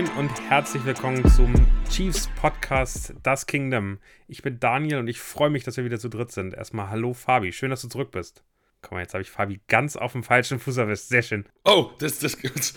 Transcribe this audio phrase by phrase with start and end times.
[0.00, 1.52] Moin, und herzlich willkommen zum
[1.90, 3.98] Chiefs Podcast Das Kingdom.
[4.28, 6.54] Ich bin Daniel und ich freue mich, dass wir wieder zu dritt sind.
[6.54, 8.42] Erstmal hallo Fabi, schön, dass du zurück bist.
[8.80, 11.04] Guck mal, jetzt habe ich Fabi ganz auf dem falschen Fuß erwischt.
[11.04, 11.44] Sehr schön.
[11.64, 12.38] Oh, das, das,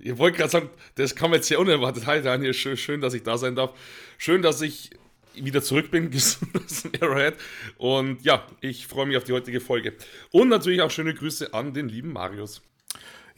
[0.00, 2.06] ihr wollt gerade sagen, das kam jetzt sehr unerwartet.
[2.06, 3.78] Hi Daniel, schön, schön, dass ich da sein darf.
[4.18, 4.90] Schön, dass ich
[5.34, 7.36] wieder zurück bin, gesund aus dem Arrowhead.
[7.76, 9.94] Und ja, ich freue mich auf die heutige Folge.
[10.32, 12.60] Und natürlich auch schöne Grüße an den lieben Marius.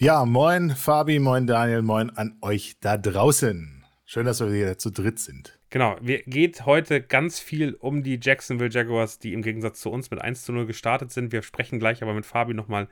[0.03, 3.85] Ja, moin Fabi, moin Daniel, moin an euch da draußen.
[4.05, 5.61] Schön, dass wir wieder zu dritt sind.
[5.71, 10.11] Genau, wir geht heute ganz viel um die Jacksonville Jaguars, die im Gegensatz zu uns
[10.11, 11.31] mit 1 zu 0 gestartet sind.
[11.31, 12.89] Wir sprechen gleich aber mit Fabi nochmal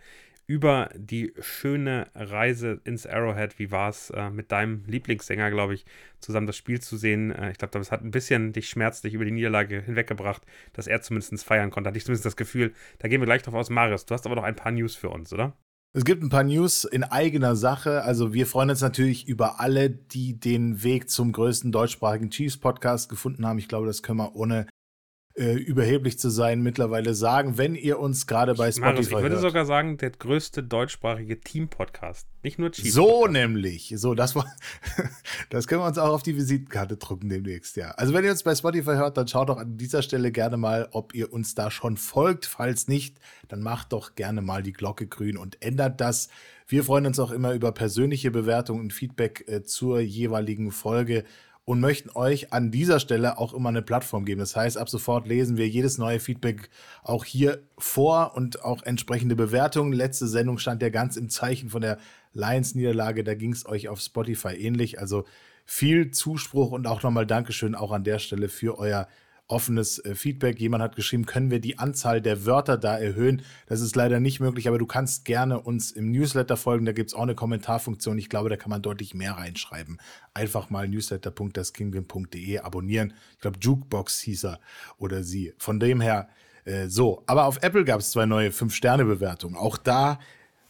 [0.47, 3.59] über die schöne Reise ins Arrowhead.
[3.59, 5.87] Wie war es äh, mit deinem Lieblingssänger, glaube ich,
[6.21, 7.33] zusammen das Spiel zu sehen?
[7.33, 10.43] Äh, ich glaube, das hat ein bisschen dich schmerzlich über die Niederlage hinweggebracht,
[10.75, 11.89] dass er zumindest feiern konnte.
[11.89, 12.73] Hatte ich zumindest das Gefühl.
[13.01, 13.69] Da gehen wir gleich drauf aus.
[13.69, 15.57] Marius, du hast aber noch ein paar News für uns, oder?
[15.93, 18.05] Es gibt ein paar News in eigener Sache.
[18.05, 23.45] Also wir freuen uns natürlich über alle, die den Weg zum größten deutschsprachigen Chiefs-Podcast gefunden
[23.45, 23.59] haben.
[23.59, 24.67] Ich glaube, das können wir ohne
[25.41, 29.31] äh, überheblich zu sein mittlerweile sagen, wenn ihr uns gerade bei Spotify Marius, ich würde
[29.31, 29.41] hört.
[29.41, 32.29] sogar sagen, der größte deutschsprachige Team-Podcast.
[32.43, 32.93] Nicht nur Chiefs.
[32.93, 33.95] So nämlich.
[33.97, 34.45] So, das war,
[35.51, 37.93] das können wir uns auch auf die Visitenkarte drucken demnächst, ja.
[37.93, 40.89] Also wenn ihr uns bei Spotify hört, dann schaut doch an dieser Stelle gerne mal,
[40.93, 42.45] ob ihr uns da schon folgt.
[42.45, 43.19] Falls nicht,
[43.49, 46.29] dann macht doch gerne mal die Glocke grün und ändert das.
[46.67, 51.25] Wir freuen uns auch immer über persönliche Bewertungen und Feedback äh, zur jeweiligen Folge
[51.71, 54.41] und möchten euch an dieser Stelle auch immer eine Plattform geben.
[54.41, 56.69] Das heißt, ab sofort lesen wir jedes neue Feedback
[57.05, 59.93] auch hier vor und auch entsprechende Bewertungen.
[59.93, 61.99] Letzte Sendung stand ja ganz im Zeichen von der
[62.33, 63.23] Lions-Niederlage.
[63.23, 64.99] Da ging es euch auf Spotify ähnlich.
[64.99, 65.27] Also
[65.65, 69.07] viel Zuspruch und auch nochmal Dankeschön auch an der Stelle für euer
[69.51, 70.61] offenes äh, Feedback.
[70.61, 73.43] Jemand hat geschrieben, können wir die Anzahl der Wörter da erhöhen?
[73.67, 76.87] Das ist leider nicht möglich, aber du kannst gerne uns im Newsletter folgen.
[76.87, 78.19] Da gibt es auch eine Kommentarfunktion.
[78.19, 79.99] Ich glaube, da kann man deutlich mehr reinschreiben.
[80.35, 83.15] Einfach mal newsletter.daskingdom.de abonnieren.
[83.33, 84.61] Ich glaube, Jukebox hieß er
[84.99, 85.53] oder sie.
[85.59, 86.29] Von dem her
[86.65, 87.23] äh, so.
[87.27, 89.57] Aber auf Apple gab es zwei neue 5-Sterne-Bewertungen.
[89.57, 90.19] Auch da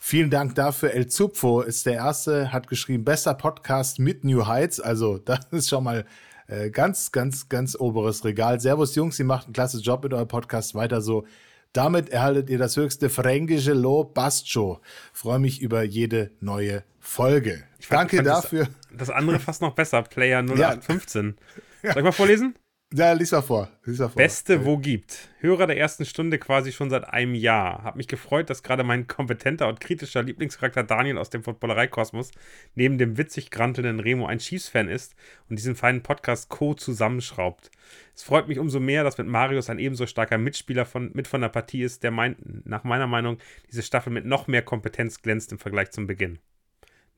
[0.02, 0.94] Vielen Dank dafür.
[0.94, 4.80] El Zupfo ist der erste, hat geschrieben, besser Podcast mit New Heights.
[4.80, 6.06] Also, das ist schon mal
[6.50, 8.60] äh, ganz, ganz, ganz oberes Regal.
[8.60, 10.74] Servus Jungs, ihr macht einen klasse Job mit eurem Podcast.
[10.74, 11.24] Weiter so.
[11.72, 14.14] Damit erhaltet ihr das höchste fränkische Lob.
[14.14, 14.80] Bastjo.
[15.12, 17.62] Freue mich über jede neue Folge.
[17.78, 18.64] Ich Danke fand dafür.
[18.90, 20.02] Das, das, andere fast noch besser.
[20.02, 21.36] Player 0815.
[21.82, 21.92] Ja.
[21.92, 22.56] Soll ich mal vorlesen?
[22.92, 23.68] Ja, lies mal vor.
[23.84, 24.16] Lies mal vor.
[24.16, 25.28] Beste, wo gibt.
[25.38, 27.84] Hörer der ersten Stunde quasi schon seit einem Jahr.
[27.84, 32.32] Hab mich gefreut, dass gerade mein kompetenter und kritischer Lieblingscharakter Daniel aus dem Footballereikosmos
[32.74, 35.14] neben dem witzig grantelnden Remo ein Chiefs-Fan ist
[35.48, 36.74] und diesen feinen Podcast Co.
[36.74, 37.70] zusammenschraubt.
[38.16, 41.42] Es freut mich umso mehr, dass mit Marius ein ebenso starker Mitspieler von, mit von
[41.42, 42.34] der Partie ist, der mein,
[42.64, 43.38] nach meiner Meinung
[43.70, 46.40] diese Staffel mit noch mehr Kompetenz glänzt im Vergleich zum Beginn.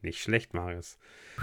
[0.02, 0.98] Nicht schlecht, Marius.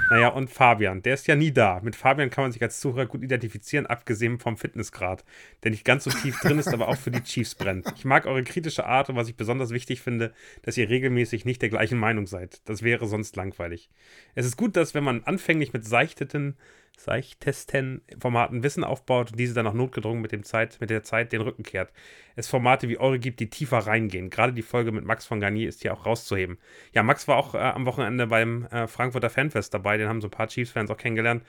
[0.09, 1.79] Naja, und Fabian, der ist ja nie da.
[1.81, 5.23] Mit Fabian kann man sich als Zuhörer gut identifizieren, abgesehen vom Fitnessgrad,
[5.63, 7.91] der nicht ganz so tief drin ist, aber auch für die Chiefs brennt.
[7.95, 11.61] Ich mag eure kritische Art und was ich besonders wichtig finde, dass ihr regelmäßig nicht
[11.61, 12.61] der gleichen Meinung seid.
[12.65, 13.89] Das wäre sonst langweilig.
[14.35, 16.57] Es ist gut, dass wenn man anfänglich mit seichteten
[16.97, 21.31] seichtesten Formaten Wissen aufbaut und diese dann auch notgedrungen mit, dem Zeit, mit der Zeit
[21.31, 21.91] den Rücken kehrt.
[22.35, 24.29] Es Formate wie eure gibt, die tiefer reingehen.
[24.29, 26.57] Gerade die Folge mit Max von Garnier ist hier auch rauszuheben.
[26.93, 30.27] Ja, Max war auch äh, am Wochenende beim äh, Frankfurter Fanfest dabei, den haben so
[30.27, 31.43] ein paar Chiefs-Fans auch kennengelernt.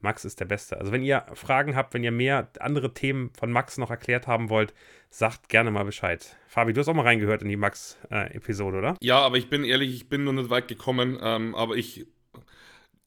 [0.00, 0.78] Max ist der Beste.
[0.78, 4.48] Also wenn ihr Fragen habt, wenn ihr mehr andere Themen von Max noch erklärt haben
[4.48, 4.72] wollt,
[5.10, 6.36] sagt gerne mal Bescheid.
[6.46, 8.96] Fabi, du hast auch mal reingehört in die Max-Episode, äh, oder?
[9.00, 12.06] Ja, aber ich bin ehrlich, ich bin noch nicht weit gekommen, ähm, aber ich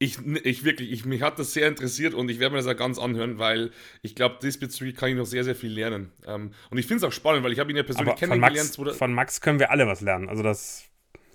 [0.01, 2.73] ich, ich wirklich, ich, mich hat das sehr interessiert und ich werde mir das ja
[2.73, 3.69] ganz anhören, weil
[4.01, 6.12] ich glaube, diesbezüglich kann ich noch sehr, sehr viel lernen.
[6.25, 8.75] Ähm, und ich finde es auch spannend, weil ich habe ihn ja persönlich Aber kennengelernt.
[8.75, 10.28] Von Max, von Max können wir alle was lernen.
[10.28, 10.85] Also das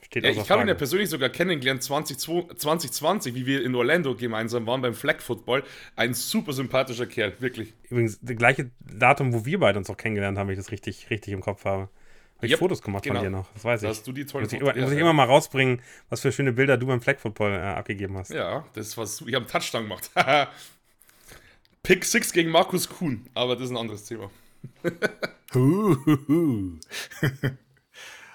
[0.05, 4.67] steht ja, Ich habe ihn ja persönlich sogar kennengelernt 2020, wie wir in Orlando gemeinsam
[4.67, 5.63] waren beim Flag Football.
[5.95, 7.73] Ein super sympathischer Kerl, wirklich.
[7.89, 11.09] Übrigens, das gleiche Datum, wo wir beide uns auch kennengelernt haben, wenn ich das richtig,
[11.09, 11.89] richtig im Kopf habe.
[12.37, 13.17] Habe ich yep, Fotos gemacht genau.
[13.17, 13.89] von dir noch, das weiß ich.
[13.89, 14.77] Hast du die tollen muss ich, Fotos?
[14.83, 15.81] Muss ich immer mal rausbringen,
[16.11, 18.31] was für schöne Bilder du beim Flag Football äh, abgegeben hast.
[18.31, 20.11] Ja, das was ich habe einen Touchdown gemacht.
[21.83, 24.31] Pick 6 gegen Markus Kuhn, aber das ist ein anderes Thema.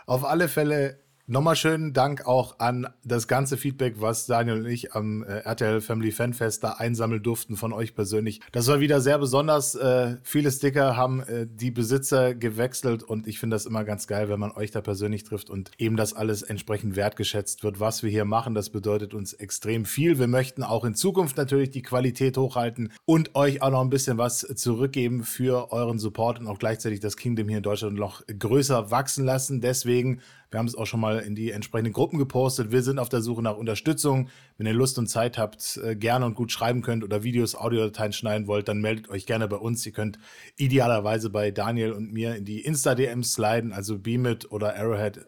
[0.06, 1.00] Auf alle Fälle
[1.31, 5.80] Nochmal schönen Dank auch an das ganze Feedback, was Daniel und ich am äh, RTL
[5.80, 8.42] Family Fanfest da einsammeln durften von euch persönlich.
[8.51, 9.75] Das war wieder sehr besonders.
[9.75, 14.28] Äh, viele Sticker haben äh, die Besitzer gewechselt und ich finde das immer ganz geil,
[14.28, 18.10] wenn man euch da persönlich trifft und eben das alles entsprechend wertgeschätzt wird, was wir
[18.10, 18.54] hier machen.
[18.54, 20.19] Das bedeutet uns extrem viel.
[20.19, 24.18] Wir möchten auch in Zukunft natürlich die Qualität hochhalten und euch auch noch ein bisschen
[24.18, 28.92] was zurückgeben für euren Support und auch gleichzeitig das Kingdom hier in Deutschland noch größer
[28.92, 29.62] wachsen lassen.
[29.62, 30.19] Deswegen
[30.51, 32.71] Wir haben es auch schon mal in die entsprechenden Gruppen gepostet.
[32.71, 34.30] Wir sind auf der Suche nach Unterstützung.
[34.57, 38.12] Wenn ihr Lust und Zeit habt, äh, gerne und gut schreiben könnt oder Videos, Audiodateien
[38.12, 39.86] schneiden wollt, dann meldet euch gerne bei uns.
[39.86, 40.19] Ihr könnt
[40.57, 45.25] idealerweise bei Daniel und mir in die Insta-DMs sliden, also Beamit oder Arrowhead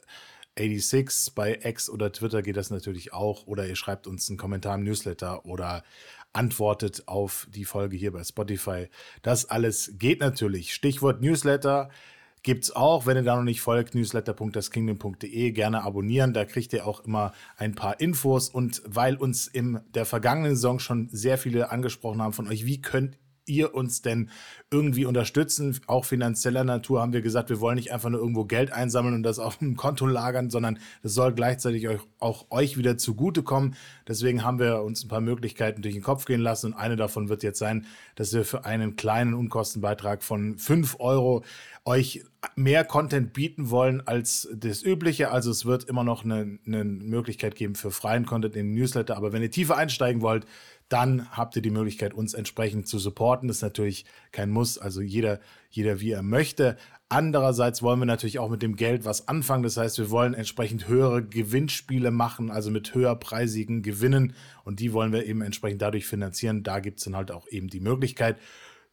[0.57, 1.33] 86.
[1.33, 3.47] Bei X oder Twitter geht das natürlich auch.
[3.47, 5.83] Oder ihr schreibt uns einen Kommentar im Newsletter oder
[6.33, 8.89] antwortet auf die Folge hier bei Spotify.
[9.21, 10.73] Das alles geht natürlich.
[10.73, 11.89] Stichwort Newsletter
[12.43, 16.33] gibt es auch, wenn ihr da noch nicht folgt, newsletter.daskingdom.de, gerne abonnieren.
[16.33, 18.49] Da kriegt ihr auch immer ein paar Infos.
[18.49, 22.81] Und weil uns in der vergangenen Saison schon sehr viele angesprochen haben von euch, wie
[22.81, 24.29] könnt ihr uns denn
[24.71, 25.79] irgendwie unterstützen?
[25.87, 29.23] Auch finanzieller Natur haben wir gesagt, wir wollen nicht einfach nur irgendwo Geld einsammeln und
[29.23, 33.75] das auf dem Konto lagern, sondern das soll gleichzeitig euch, auch euch wieder zugutekommen.
[34.07, 37.29] Deswegen haben wir uns ein paar Möglichkeiten durch den Kopf gehen lassen und eine davon
[37.29, 37.85] wird jetzt sein,
[38.15, 41.43] dass wir für einen kleinen Unkostenbeitrag von 5 Euro
[41.85, 42.23] euch
[42.55, 45.31] mehr Content bieten wollen als das übliche.
[45.31, 49.17] Also es wird immer noch eine, eine Möglichkeit geben für freien Content in den Newsletter.
[49.17, 50.45] Aber wenn ihr tiefer einsteigen wollt,
[50.93, 53.47] dann habt ihr die Möglichkeit, uns entsprechend zu supporten.
[53.47, 55.39] Das ist natürlich kein Muss, also jeder,
[55.71, 56.77] jeder wie er möchte.
[57.09, 59.63] Andererseits wollen wir natürlich auch mit dem Geld was anfangen.
[59.63, 64.33] Das heißt, wir wollen entsprechend höhere Gewinnspiele machen, also mit höherpreisigen Gewinnen.
[64.65, 66.61] Und die wollen wir eben entsprechend dadurch finanzieren.
[66.61, 68.37] Da gibt es dann halt auch eben die Möglichkeit.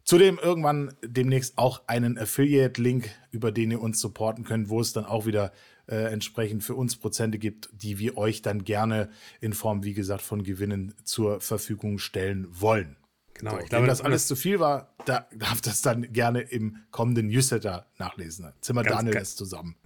[0.02, 5.04] Zudem irgendwann demnächst auch einen Affiliate-Link, über den ihr uns supporten könnt, wo es dann
[5.04, 5.52] auch wieder
[5.90, 9.10] äh, entsprechend für uns Prozente gibt, die wir euch dann gerne
[9.40, 12.96] in Form, wie gesagt, von Gewinnen zur Verfügung stellen wollen.
[13.34, 16.42] Genau, so, ich glaube, wenn das alles zu viel war, da darf das dann gerne
[16.42, 18.52] im kommenden Newsletter nachlesen.
[18.60, 19.76] Zimmer Daniel das zusammen.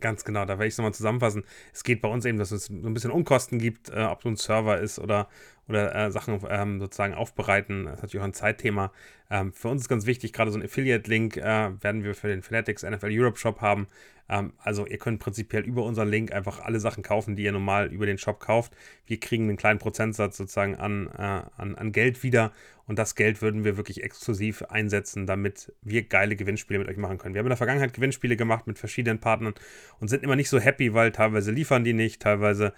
[0.00, 1.44] Ganz genau, da werde ich es nochmal zusammenfassen.
[1.72, 4.24] Es geht bei uns eben, dass es so ein bisschen Unkosten gibt, äh, ob es
[4.24, 5.28] ein Server ist oder,
[5.68, 7.84] oder äh, Sachen ähm, sozusagen aufbereiten.
[7.84, 8.92] Das ist natürlich auch ein Zeitthema.
[9.30, 12.42] Ähm, für uns ist ganz wichtig, gerade so ein Affiliate-Link äh, werden wir für den
[12.42, 13.86] Fanatics NFL Europe Shop haben.
[14.28, 17.92] Ähm, also ihr könnt prinzipiell über unseren Link einfach alle Sachen kaufen, die ihr normal
[17.92, 18.74] über den Shop kauft.
[19.06, 22.52] Wir kriegen einen kleinen Prozentsatz sozusagen an, äh, an, an Geld wieder
[22.86, 27.18] und das Geld würden wir wirklich exklusiv einsetzen, damit wir geile Gewinnspiele mit euch machen
[27.18, 27.34] können.
[27.34, 29.54] Wir haben in der Vergangenheit Gewinnspiele gemacht mit verschiedenen Partnern
[30.00, 32.72] und sind immer nicht so happy, weil teilweise liefern die nicht, teilweise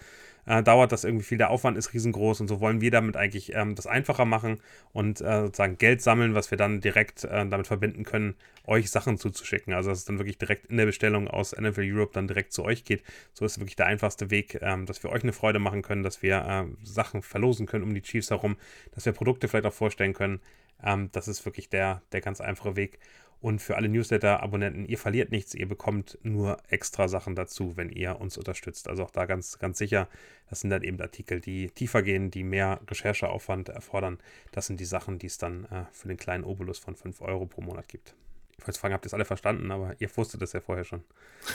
[0.51, 1.39] äh, dauert das irgendwie viel.
[1.39, 4.61] Der Aufwand ist riesengroß und so wollen wir damit eigentlich ähm, das einfacher machen
[4.93, 8.35] und äh, sozusagen Geld sammeln, was wir dann direkt äh, damit verbinden können,
[8.67, 9.73] euch Sachen zuzuschicken.
[9.73, 12.65] Also dass es dann wirklich direkt in der Bestellung aus NFL Europe dann direkt zu
[12.65, 13.05] euch geht.
[13.33, 16.21] So ist wirklich der einfachste Weg, ähm, dass wir euch eine Freude machen können, dass
[16.21, 18.57] wir äh, Sachen verlosen können um die Chiefs herum,
[18.93, 20.41] dass wir Produkte vielleicht auch vorstellen können.
[20.83, 22.99] Ähm, das ist wirklich der, der ganz einfache Weg.
[23.41, 28.21] Und für alle Newsletter-Abonnenten, ihr verliert nichts, ihr bekommt nur extra Sachen dazu, wenn ihr
[28.21, 28.87] uns unterstützt.
[28.87, 30.09] Also auch da ganz, ganz sicher,
[30.51, 34.19] das sind dann eben Artikel, die tiefer gehen, die mehr Rechercheaufwand erfordern.
[34.53, 37.47] Das sind die Sachen, die es dann äh, für den kleinen Obolus von 5 Euro
[37.47, 38.15] pro Monat gibt.
[38.59, 41.03] Ich wollte fragen, habt ihr es alle verstanden, aber ihr wusstet das ja vorher schon.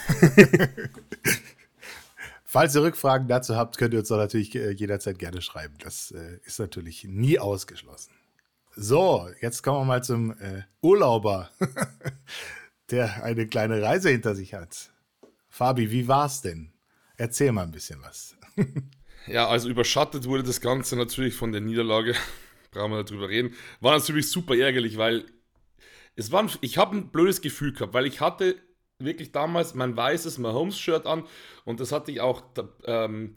[2.46, 5.76] Falls ihr Rückfragen dazu habt, könnt ihr uns doch natürlich äh, jederzeit gerne schreiben.
[5.84, 8.12] Das äh, ist natürlich nie ausgeschlossen.
[8.78, 11.50] So, jetzt kommen wir mal zum äh, Urlauber,
[12.92, 14.92] der eine kleine Reise hinter sich hat.
[15.48, 16.74] Fabi, wie war's denn?
[17.16, 18.36] Erzähl mal ein bisschen was.
[19.28, 22.16] ja, also überschattet wurde das Ganze natürlich von der Niederlage.
[22.72, 23.54] Brauchen wir darüber reden.
[23.80, 25.24] War natürlich super ärgerlich, weil
[26.18, 28.58] es war, ich habe ein blödes Gefühl gehabt, weil ich hatte
[29.00, 31.24] wirklich damals mein weißes Mahomes-Shirt an
[31.64, 32.44] und das hatte ich auch
[32.84, 33.36] ähm,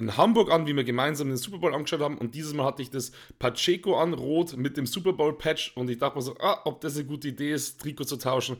[0.00, 2.18] in Hamburg an, wie wir gemeinsam den Super Bowl angeschaut haben.
[2.18, 5.76] Und dieses Mal hatte ich das Pacheco an, rot mit dem Super Bowl-Patch.
[5.76, 8.56] Und ich dachte mir so, ah, ob das eine gute Idee ist, Trikot zu tauschen.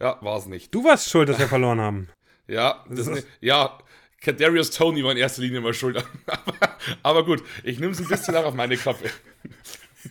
[0.00, 0.74] Ja, war es nicht.
[0.74, 2.08] Du warst schuld, dass wir verloren haben.
[2.48, 3.78] Ja, das ist, ja,
[4.20, 5.96] Kadarius Tony war in erster Linie mal schuld.
[6.26, 9.08] aber, aber gut, ich nehme es ein bisschen auch auf meine Kappe.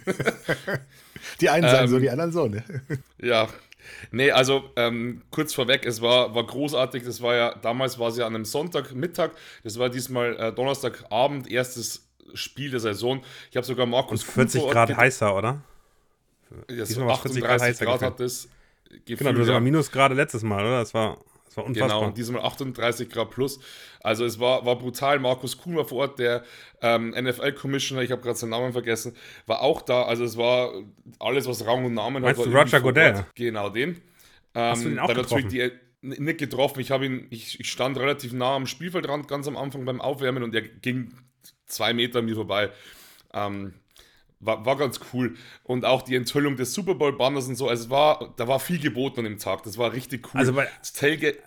[1.41, 2.63] Die einen sagen ähm, so, die anderen so, ne?
[3.19, 3.49] Ja,
[4.11, 7.03] Nee, also ähm, kurz vorweg, es war, war großartig.
[7.03, 9.31] Das war ja, damals war es ja an einem Sonntagmittag.
[9.63, 13.23] Das war diesmal äh, Donnerstagabend, erstes Spiel der Saison.
[13.49, 15.61] Ich habe sogar Markus Und 40 Grad heißer, oder?
[16.69, 17.41] Ja, so 38
[17.79, 18.49] Grad, Grad hat das
[19.05, 19.59] Gefühl, Genau, du ja.
[19.59, 20.79] Minusgrade letztes Mal, oder?
[20.79, 21.17] Das war
[21.51, 21.99] das war unfassbar.
[21.99, 23.59] Genau, diesmal 38 Grad plus.
[23.99, 25.19] Also es war, war brutal.
[25.19, 26.45] Markus Kuhn war vor Ort, der
[26.81, 29.17] ähm, NFL-Commissioner, ich habe gerade seinen Namen vergessen,
[29.47, 30.03] war auch da.
[30.03, 30.71] Also es war
[31.19, 32.47] alles, was Rang und Namen Meinst hat.
[32.47, 33.25] Du Roger Godell?
[33.35, 33.89] Genau, den.
[33.89, 34.01] Ähm,
[34.53, 35.49] Hast du ihn auch getroffen?
[35.49, 36.79] Die, nicht getroffen.
[36.79, 40.43] Ich habe ihn, ich, ich, stand relativ nah am Spielfeldrand ganz am Anfang beim Aufwärmen
[40.43, 41.13] und er ging
[41.65, 42.69] zwei Meter an mir vorbei.
[43.33, 43.73] Ähm,
[44.41, 45.35] war, war ganz cool.
[45.63, 47.67] Und auch die Enthüllung des Super Bowl-Banners und so.
[47.69, 49.63] Also es war, da war viel geboten an dem Tag.
[49.63, 50.39] Das war richtig cool.
[50.39, 51.37] Also das Tailgate,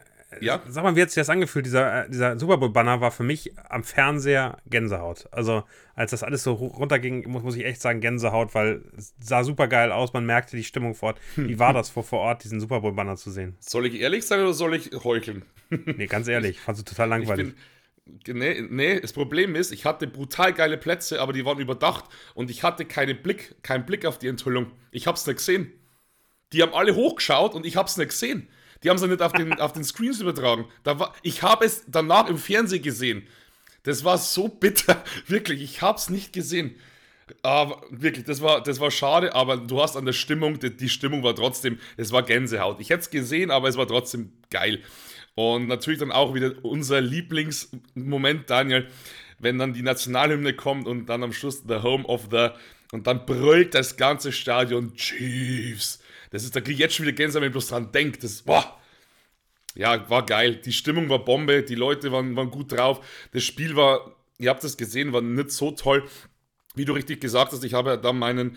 [0.41, 0.63] Ja.
[0.69, 1.67] Sag mal, wie hat sich das angefühlt?
[1.67, 5.29] Dieser, äh, dieser Super Bowl-Banner war für mich am Fernseher Gänsehaut.
[5.31, 9.45] Also, als das alles so runterging, muss, muss ich echt sagen, Gänsehaut, weil es sah
[9.45, 11.21] super geil aus, man merkte die Stimmung vor Ort.
[11.37, 13.57] Wie war das vor, vor Ort, diesen Super Bowl-Banner zu sehen?
[13.61, 15.45] Soll ich ehrlich sein oder soll ich heucheln?
[15.71, 17.47] Nee, ganz ehrlich, fand es total langweilig.
[17.49, 17.57] Bin,
[18.27, 22.51] nee, nee, das Problem ist, ich hatte brutal geile Plätze, aber die waren überdacht und
[22.51, 24.73] ich hatte keine Blick, keinen Blick auf die Enthüllung.
[24.91, 25.73] Ich hab's nicht gesehen.
[26.53, 28.49] Die haben alle hochgeschaut und ich hab's nicht gesehen.
[28.83, 30.67] Die haben es nicht auf den, auf den Screens übertragen.
[30.83, 33.27] Da war, ich habe es danach im Fernsehen gesehen.
[33.83, 35.03] Das war so bitter.
[35.27, 36.77] Wirklich, ich habe es nicht gesehen.
[37.43, 40.91] Aber wirklich, das war, das war schade, aber du hast an der Stimmung, die, die
[40.91, 42.81] Stimmung war trotzdem, es war Gänsehaut.
[42.81, 44.83] Ich hätte es gesehen, aber es war trotzdem geil.
[45.35, 48.89] Und natürlich dann auch wieder unser Lieblingsmoment, Daniel,
[49.39, 52.51] wenn dann die Nationalhymne kommt und dann am Schluss The Home of the
[52.93, 56.01] und dann brüllt das ganze Stadion Chiefs.
[56.31, 58.19] Das ist, da kriege ich jetzt schon wieder Gänsehaut, wenn ich bloß dran denke.
[58.21, 58.79] Das, boah,
[59.75, 60.57] ja, war geil.
[60.57, 63.05] Die Stimmung war Bombe, die Leute waren, waren gut drauf.
[63.33, 66.05] Das Spiel war, ihr habt es gesehen, war nicht so toll.
[66.77, 68.57] Wie du richtig gesagt hast, ich habe da meinen,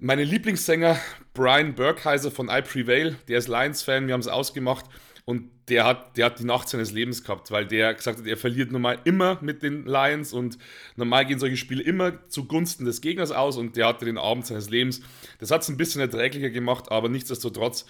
[0.00, 1.00] meinen Lieblingssänger
[1.34, 4.84] Brian Burkheiser von I Prevail, der ist Lions-Fan, wir haben es ausgemacht.
[5.24, 8.36] Und der hat, der hat die Nacht seines Lebens gehabt, weil der gesagt hat, er
[8.36, 10.58] verliert normal immer mit den Lions und
[10.96, 14.68] normal gehen solche Spiele immer zugunsten des Gegners aus und der hatte den Abend seines
[14.68, 15.00] Lebens.
[15.38, 17.86] Das hat es ein bisschen erträglicher gemacht, aber nichtsdestotrotz,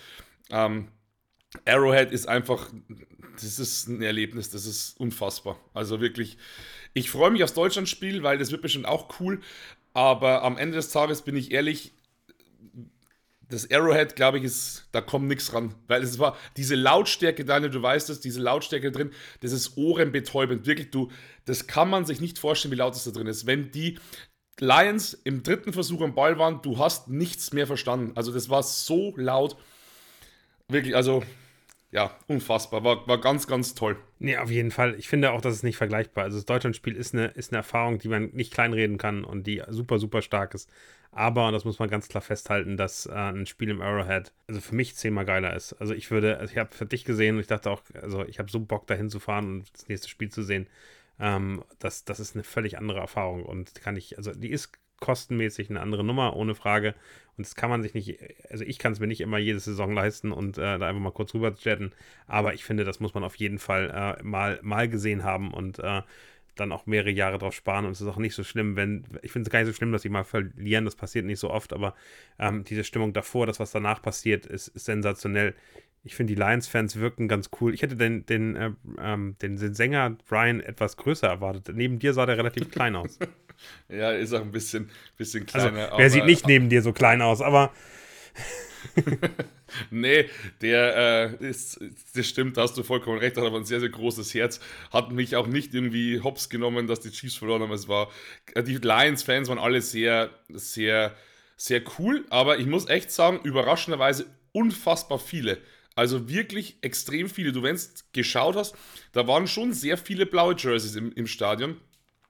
[0.50, 0.88] ähm,
[1.64, 2.70] Arrowhead ist einfach,
[3.34, 5.58] das ist ein Erlebnis, das ist unfassbar.
[5.72, 6.36] Also wirklich,
[6.92, 9.40] ich freue mich aufs Deutschlandspiel, weil das wird bestimmt auch cool,
[9.94, 11.92] aber am Ende des Tages bin ich ehrlich,
[13.52, 15.74] das Arrowhead, glaube ich, ist, da kommt nichts ran.
[15.86, 20.66] Weil es war diese Lautstärke, Daniel, du weißt es, diese Lautstärke drin, das ist ohrenbetäubend.
[20.66, 21.10] Wirklich, du,
[21.44, 23.46] das kann man sich nicht vorstellen, wie laut es da drin ist.
[23.46, 23.98] Wenn die
[24.58, 28.12] Lions im dritten Versuch am Ball waren, du hast nichts mehr verstanden.
[28.14, 29.56] Also das war so laut.
[30.68, 31.22] Wirklich, also
[31.92, 32.82] ja, unfassbar.
[32.84, 33.98] War, war ganz, ganz toll.
[34.18, 34.94] Nee, auf jeden Fall.
[34.98, 36.24] Ich finde auch, dass es nicht vergleichbar.
[36.24, 39.62] Also das Deutschlandspiel ist eine, ist eine Erfahrung, die man nicht kleinreden kann und die
[39.68, 40.70] super, super stark ist.
[41.10, 44.62] Aber, und das muss man ganz klar festhalten, dass äh, ein Spiel im Arrowhead, also
[44.62, 45.74] für mich zehnmal geiler ist.
[45.74, 48.38] Also ich würde, also ich habe für dich gesehen und ich dachte auch, also ich
[48.38, 50.68] habe so Bock dahin zu fahren und das nächste Spiel zu sehen.
[51.20, 54.72] Ähm, das, das ist eine völlig andere Erfahrung und kann ich, also die ist
[55.02, 56.94] kostenmäßig eine andere Nummer, ohne Frage.
[57.36, 59.92] Und das kann man sich nicht, also ich kann es mir nicht immer jede Saison
[59.92, 61.92] leisten und äh, da einfach mal kurz rüber jetten.
[62.28, 63.90] Aber ich finde, das muss man auf jeden Fall
[64.20, 66.02] äh, mal, mal gesehen haben und äh,
[66.54, 67.84] dann auch mehrere Jahre drauf sparen.
[67.84, 69.90] Und es ist auch nicht so schlimm, wenn, ich finde es gar nicht so schlimm,
[69.90, 71.94] dass sie mal verlieren, das passiert nicht so oft, aber
[72.38, 75.54] ähm, diese Stimmung davor, das, was danach passiert, ist, ist sensationell.
[76.04, 77.74] Ich finde, die Lions-Fans wirken ganz cool.
[77.74, 81.76] Ich hätte den, den, äh, ähm, den, den Sänger Brian etwas größer erwartet.
[81.76, 83.18] Neben dir sah der relativ klein aus.
[83.88, 85.84] ja, ist auch ein bisschen, bisschen kleiner.
[85.84, 87.72] Also, wer sieht nicht neben dir so klein aus, aber.
[89.90, 90.28] nee,
[90.60, 91.78] der äh, ist,
[92.14, 94.58] das stimmt, da hast du vollkommen recht, hat aber ein sehr, sehr großes Herz.
[94.90, 97.72] Hat mich auch nicht irgendwie hops genommen, dass die Chiefs verloren haben.
[97.72, 98.10] Es war,
[98.54, 101.14] äh, die Lions-Fans waren alle sehr, sehr,
[101.56, 105.58] sehr cool, aber ich muss echt sagen, überraschenderweise unfassbar viele.
[105.94, 107.52] Also wirklich extrem viele.
[107.52, 107.82] Du, wenn du
[108.12, 108.74] geschaut hast,
[109.12, 111.76] da waren schon sehr viele blaue Jerseys im, im Stadion.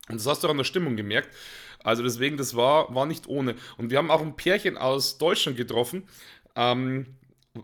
[0.08, 1.30] Und das hast du auch an der Stimmung gemerkt.
[1.84, 3.54] Also deswegen, das war, war nicht ohne.
[3.76, 6.04] Und wir haben auch ein Pärchen aus Deutschland getroffen.
[6.54, 7.06] Ähm,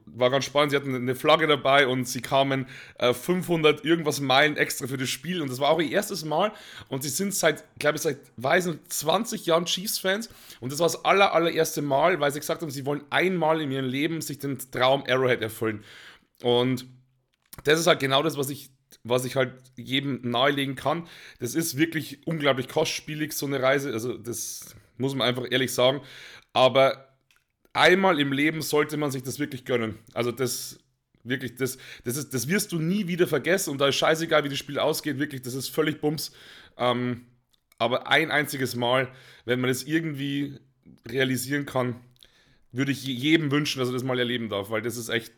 [0.07, 0.71] war ganz spannend.
[0.71, 2.67] Sie hatten eine Flagge dabei und sie kamen
[2.99, 6.53] äh, 500 irgendwas Meilen extra für das Spiel und das war auch ihr erstes Mal
[6.89, 10.29] und sie sind seit, glaube ich, seit weisen 20 Jahren Chiefs-Fans
[10.61, 13.71] und das war das aller, allererste Mal, weil sie gesagt haben, sie wollen einmal in
[13.71, 15.85] ihrem Leben sich den Traum Arrowhead erfüllen
[16.43, 16.87] und
[17.65, 18.71] das ist halt genau das, was ich
[19.05, 21.07] was ich halt jedem nahelegen kann.
[21.41, 23.93] Das ist wirklich unglaublich kostspielig, so eine Reise.
[23.93, 26.01] Also, das muss man einfach ehrlich sagen.
[26.53, 27.08] Aber
[27.79, 29.99] einmal im Leben sollte man sich das wirklich gönnen.
[30.15, 30.79] Also das
[31.25, 34.49] wirklich, das, das, ist, das wirst du nie wieder vergessen und da ist scheißegal, wie
[34.49, 36.33] das Spiel ausgeht, wirklich, das ist völlig Bums.
[36.77, 37.27] Ähm,
[37.79, 39.09] aber ein einziges Mal,
[39.45, 40.59] wenn man es irgendwie
[41.07, 41.97] realisieren kann,
[42.73, 45.33] würde ich jedem wünschen, dass er das mal erleben darf, weil das ist echt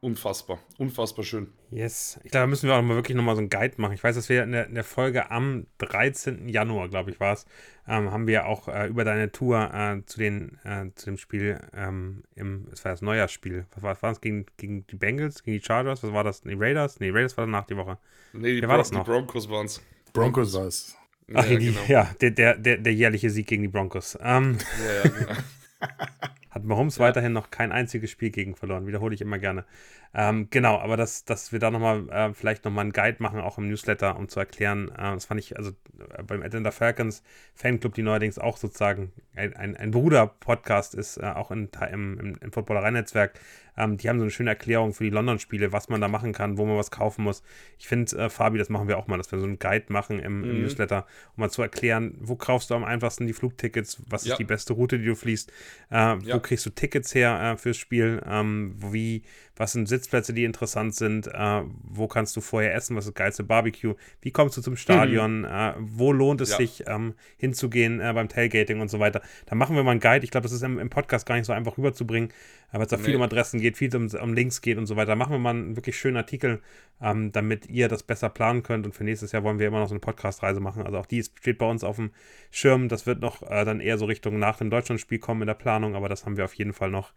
[0.00, 1.52] unfassbar, unfassbar schön.
[1.70, 2.18] Yes.
[2.24, 3.92] Ich glaube, da müssen wir auch mal wirklich nochmal so einen Guide machen.
[3.92, 6.48] Ich weiß, dass wir in der, in der Folge am 13.
[6.48, 7.46] Januar, glaube ich, war es,
[7.86, 11.60] ähm, haben wir auch äh, über deine Tour äh, zu, den, äh, zu dem Spiel,
[11.74, 13.66] ähm, im, es war das Neujahrsspiel.
[13.74, 14.20] Was war, war das?
[14.20, 16.02] Gegen, gegen die Bengals, gegen die Chargers?
[16.02, 16.42] Was war das?
[16.42, 16.98] Die Raiders?
[17.00, 17.98] Nee, Raiders war danach die Woche.
[18.32, 19.04] Nee, die, Wer war das noch?
[19.04, 19.82] die Broncos waren es.
[20.12, 20.96] Broncos war es.
[21.34, 21.80] Ach, ja, die, genau.
[21.86, 24.18] ja der, der, der, der jährliche Sieg gegen die Broncos.
[24.20, 25.40] Ähm, ja, ja, genau.
[26.50, 27.04] Hat Mahomes ja.
[27.04, 29.64] weiterhin noch kein einziges Spiel gegen verloren, wiederhole ich immer gerne.
[30.12, 33.58] Ähm, genau, aber dass, dass wir da nochmal äh, vielleicht nochmal einen Guide machen, auch
[33.58, 35.70] im Newsletter, um zu erklären, äh, das fand ich, also
[36.16, 37.22] äh, beim Atlanta Falcons
[37.54, 42.38] Fanclub, die neuerdings auch sozusagen ein, ein, ein Bruder-Podcast ist, äh, auch in, im, im,
[42.40, 43.38] im Footballerei-Netzwerk,
[43.76, 46.58] ähm, die haben so eine schöne Erklärung für die London-Spiele, was man da machen kann,
[46.58, 47.42] wo man was kaufen muss.
[47.78, 50.18] Ich finde, äh, Fabi, das machen wir auch mal, dass wir so einen Guide machen
[50.18, 50.62] im, im mhm.
[50.62, 54.32] Newsletter, um mal zu erklären, wo kaufst du am einfachsten die Flugtickets, was ja.
[54.32, 55.50] ist die beste Route, die du fließt,
[55.90, 56.18] äh, ja.
[56.34, 59.22] wo kriegst du Tickets her äh, fürs Spiel, ähm, wie,
[59.56, 63.14] was sind Sitzplätze, die interessant sind, äh, wo kannst du vorher essen, was ist das
[63.14, 65.44] geilste Barbecue, wie kommst du zum Stadion, mhm.
[65.44, 66.56] Äh, wo lohnt es ja.
[66.56, 69.20] sich ähm, hinzugehen äh, beim Tailgating und so weiter.
[69.46, 70.24] Da machen wir mal einen Guide.
[70.24, 72.30] Ich glaube, das ist im, im, Podcast gar nicht so einfach rüberzubringen,
[72.72, 73.04] weil es da nee.
[73.04, 75.08] viel um Adressen geht, viel um, um, Links geht und so weiter.
[75.08, 76.60] Da machen wir mal einen wirklich schönen Artikel,
[77.02, 78.86] ähm, damit ihr das besser planen könnt.
[78.86, 80.82] Und für nächstes Jahr wollen wir immer noch so eine Podcast-Reise machen.
[80.82, 82.10] Also auch die steht bei uns auf dem
[82.50, 82.88] Schirm.
[82.88, 85.94] Das wird noch äh, dann eher so Richtung nach dem Deutschlandspiel kommen in der Planung,
[85.94, 87.12] aber das haben wir auf jeden Fall noch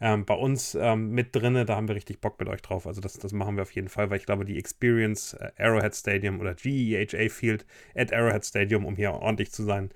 [0.00, 1.64] ähm, bei uns ähm, mit drinne.
[1.64, 2.86] Da haben wir richtig Bock mit euch drauf.
[2.86, 5.94] Also das, das machen wir auf jeden Fall, weil ich glaube, die Experience äh, Arrowhead
[5.94, 9.90] Stadium oder GEHA Field at Arrowhead Stadium, um hier ordentlich zu sein,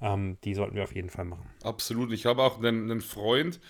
[0.00, 1.48] ähm, die sollten wir auf jeden Fall machen.
[1.62, 2.12] Absolut.
[2.12, 3.60] Ich habe auch einen, einen Freund,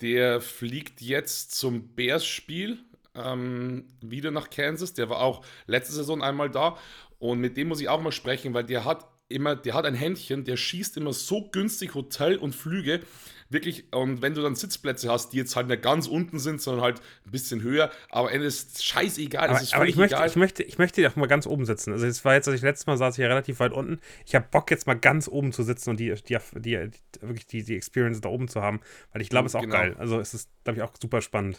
[0.00, 2.78] der fliegt jetzt zum Bears-Spiel
[3.14, 4.94] ähm, wieder nach Kansas.
[4.94, 6.76] Der war auch letzte Saison einmal da.
[7.18, 9.94] Und mit dem muss ich auch mal sprechen, weil der hat immer, der hat ein
[9.94, 13.00] Händchen, der schießt immer so günstig Hotel und Flüge
[13.48, 16.84] wirklich, und wenn du dann Sitzplätze hast, die jetzt halt nicht ganz unten sind, sondern
[16.84, 19.48] halt ein bisschen höher, aber Ende ist scheißegal.
[19.48, 21.92] Aber, aber ich, möchte, ich, möchte, ich möchte auch mal ganz oben sitzen.
[21.92, 24.00] Also es war jetzt, als ich letztes Mal saß ich ja relativ weit unten.
[24.24, 27.46] Ich habe Bock jetzt mal ganz oben zu sitzen und die, die, die, die wirklich
[27.46, 28.80] die, die Experience da oben zu haben,
[29.12, 29.74] weil ich glaube, es ist auch genau.
[29.74, 29.96] geil.
[29.98, 31.58] Also es ist, glaube ich, auch super spannend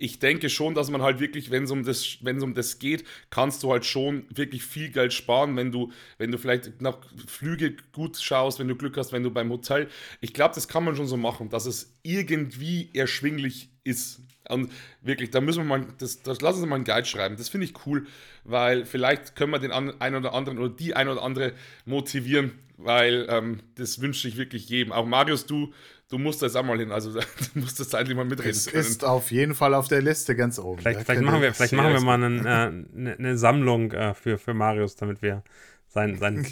[0.00, 2.78] ich denke schon, dass man halt wirklich, wenn es um das, wenn es um das
[2.78, 6.98] geht, kannst du halt schon wirklich viel Geld sparen, wenn du, wenn du vielleicht nach
[7.26, 9.88] Flüge gut schaust, wenn du Glück hast, wenn du beim Hotel.
[10.22, 14.22] Ich glaube, das kann man schon so machen, dass es irgendwie erschwinglich ist.
[14.50, 17.36] Und wirklich, da müssen wir mal, das, das lass uns mal einen Guide schreiben.
[17.36, 18.06] Das finde ich cool,
[18.44, 21.52] weil vielleicht können wir den einen oder anderen oder die ein oder andere
[21.84, 24.92] motivieren, weil ähm, das wünsche ich wirklich jedem.
[24.92, 25.72] Auch Marius, du
[26.10, 26.92] du musst das auch mal hin.
[26.92, 27.12] Also
[27.54, 28.50] du musst das endlich mal mitreden.
[28.50, 28.80] Es können.
[28.80, 30.80] ist auf jeden Fall auf der Liste ganz oben.
[30.80, 34.52] Vielleicht, vielleicht machen, wir, vielleicht machen wir mal eine, eine, eine Sammlung äh, für, für
[34.52, 35.42] Marius, damit wir
[35.88, 36.46] sein, sein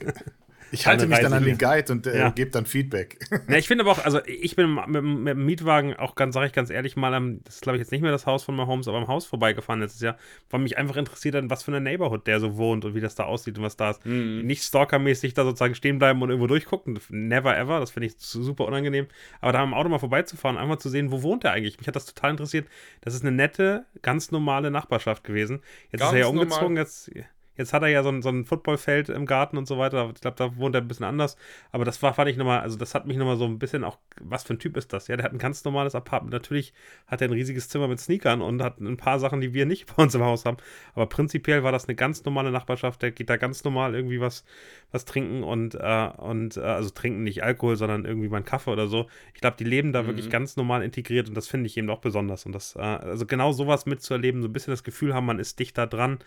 [0.73, 2.29] Ich halte mich Reise dann an den Guide und äh, ja.
[2.31, 3.19] gebe dann Feedback.
[3.47, 6.47] Ja, ich finde aber auch, also ich bin mit, mit, dem Mietwagen auch ganz, sage
[6.47, 8.55] ich ganz ehrlich, mal am, das ist glaube ich jetzt nicht mehr das Haus von
[8.55, 10.17] Mahomes, aber am Haus vorbeigefahren letztes Jahr,
[10.49, 13.15] weil mich einfach interessiert hat, was für eine Neighborhood der so wohnt und wie das
[13.15, 14.05] da aussieht und was da ist.
[14.05, 14.41] Mhm.
[14.45, 16.99] Nicht stalkermäßig da sozusagen stehen bleiben und irgendwo durchgucken.
[17.09, 19.07] Never ever, das finde ich super unangenehm.
[19.41, 21.77] Aber da am Auto mal vorbeizufahren, einfach zu sehen, wo wohnt er eigentlich.
[21.77, 22.67] Mich hat das total interessiert.
[23.01, 25.61] Das ist eine nette, ganz normale Nachbarschaft gewesen.
[25.91, 26.83] Jetzt ganz ist er ja umgezogen, normal.
[26.83, 27.11] jetzt
[27.55, 30.09] Jetzt hat er ja so ein, so ein Footballfeld im Garten und so weiter.
[30.13, 31.37] Ich glaube, da wohnt er ein bisschen anders.
[31.71, 33.99] Aber das war, fand ich nochmal, also das hat mich nochmal so ein bisschen auch,
[34.19, 35.07] was für ein Typ ist das?
[35.07, 36.33] Ja, der hat ein ganz normales Apartment.
[36.33, 36.73] Natürlich
[37.05, 39.85] hat er ein riesiges Zimmer mit Sneakern und hat ein paar Sachen, die wir nicht
[39.95, 40.57] bei uns im Haus haben.
[40.95, 43.01] Aber prinzipiell war das eine ganz normale Nachbarschaft.
[43.03, 44.45] Der geht da ganz normal irgendwie was,
[44.91, 48.71] was trinken und, äh, und äh, also trinken nicht Alkohol, sondern irgendwie mal einen Kaffee
[48.71, 49.07] oder so.
[49.35, 50.07] Ich glaube, die leben da mhm.
[50.07, 52.47] wirklich ganz normal integriert und das finde ich eben auch besonders.
[52.47, 55.59] Und das, äh, also genau sowas mitzuerleben, so ein bisschen das Gefühl haben, man ist
[55.59, 56.17] dichter dran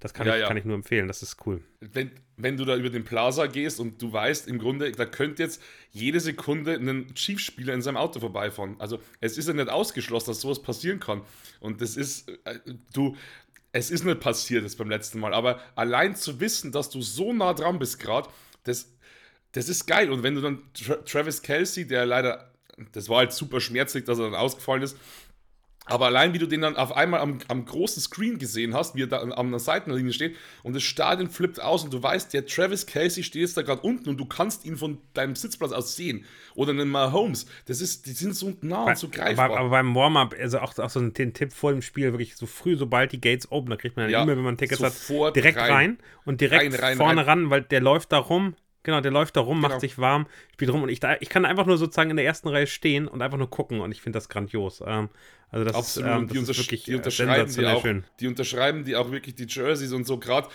[0.00, 0.48] das kann, ja, ich, ja.
[0.48, 1.60] kann ich nur empfehlen, das ist cool.
[1.80, 5.42] Wenn, wenn du da über den Plaza gehst und du weißt im Grunde, da könnte
[5.42, 8.76] jetzt jede Sekunde ein Chiefs-Spieler in seinem Auto vorbeifahren.
[8.78, 11.22] Also es ist ja nicht ausgeschlossen, dass sowas passieren kann.
[11.58, 12.60] Und das ist, äh,
[12.92, 13.16] du,
[13.72, 17.32] es ist nicht passiert jetzt beim letzten Mal, aber allein zu wissen, dass du so
[17.32, 18.28] nah dran bist gerade,
[18.62, 18.92] das,
[19.52, 20.12] das ist geil.
[20.12, 22.52] Und wenn du dann Tra Travis Kelsey, der leider,
[22.92, 24.96] das war halt super schmerzlich, dass er dann ausgefallen ist,
[25.88, 29.02] aber allein, wie du den dann auf einmal am, am großen Screen gesehen hast, wie
[29.02, 32.46] er da an der Seitenlinie steht und das Stadion flippt aus und du weißt, der
[32.46, 35.96] Travis Casey steht jetzt da gerade unten und du kannst ihn von deinem Sitzplatz aus
[35.96, 36.24] sehen.
[36.54, 37.46] Oder einen Mahomes.
[37.66, 39.46] Das ist, die sind so nah und so greifbar.
[39.46, 42.46] Aber, aber beim Warm-Up, also auch, auch so den Tipp vor dem Spiel, wirklich so
[42.46, 45.36] früh, sobald die Gates open, da kriegt man eine ja, E-Mail, wenn man Tickets hat,
[45.36, 49.02] direkt rein, rein und direkt rein, rein, vorne ran, weil der läuft da rum, Genau,
[49.02, 49.68] der läuft da rum, genau.
[49.68, 52.24] macht sich warm, spielt rum und ich, da, ich kann einfach nur sozusagen in der
[52.24, 54.82] ersten Reihe stehen und einfach nur gucken und ich finde das grandios.
[54.86, 55.10] Ähm,
[55.50, 56.08] also das Absolut.
[56.08, 58.04] Ist, ähm, das die, ist wirklich die unterschreiben die auch, schön.
[58.20, 60.48] die unterschreiben die auch wirklich die Jerseys und so, gerade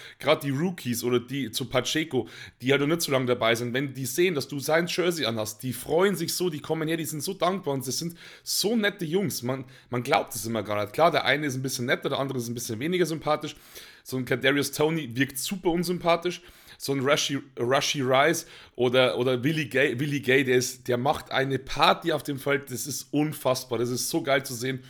[0.43, 2.27] die Rookies oder die zu Pacheco,
[2.62, 5.25] die halt noch nicht so lange dabei sind, wenn die sehen, dass du sein Jersey
[5.25, 8.15] anhast, die freuen sich so, die kommen her, die sind so dankbar und das sind
[8.43, 9.41] so nette Jungs.
[9.41, 10.93] Man, man glaubt es immer gar nicht.
[10.93, 13.56] Klar, der eine ist ein bisschen netter, der andere ist ein bisschen weniger sympathisch.
[14.03, 16.41] So ein Kadarius Tony wirkt super unsympathisch
[16.84, 21.32] so ein Rushy, Rushy Rice oder, oder Willie, Gay, Willie Gay, der, ist, der macht
[21.32, 24.84] eine Party auf dem Feld, das ist unfassbar, das ist so geil zu sehen.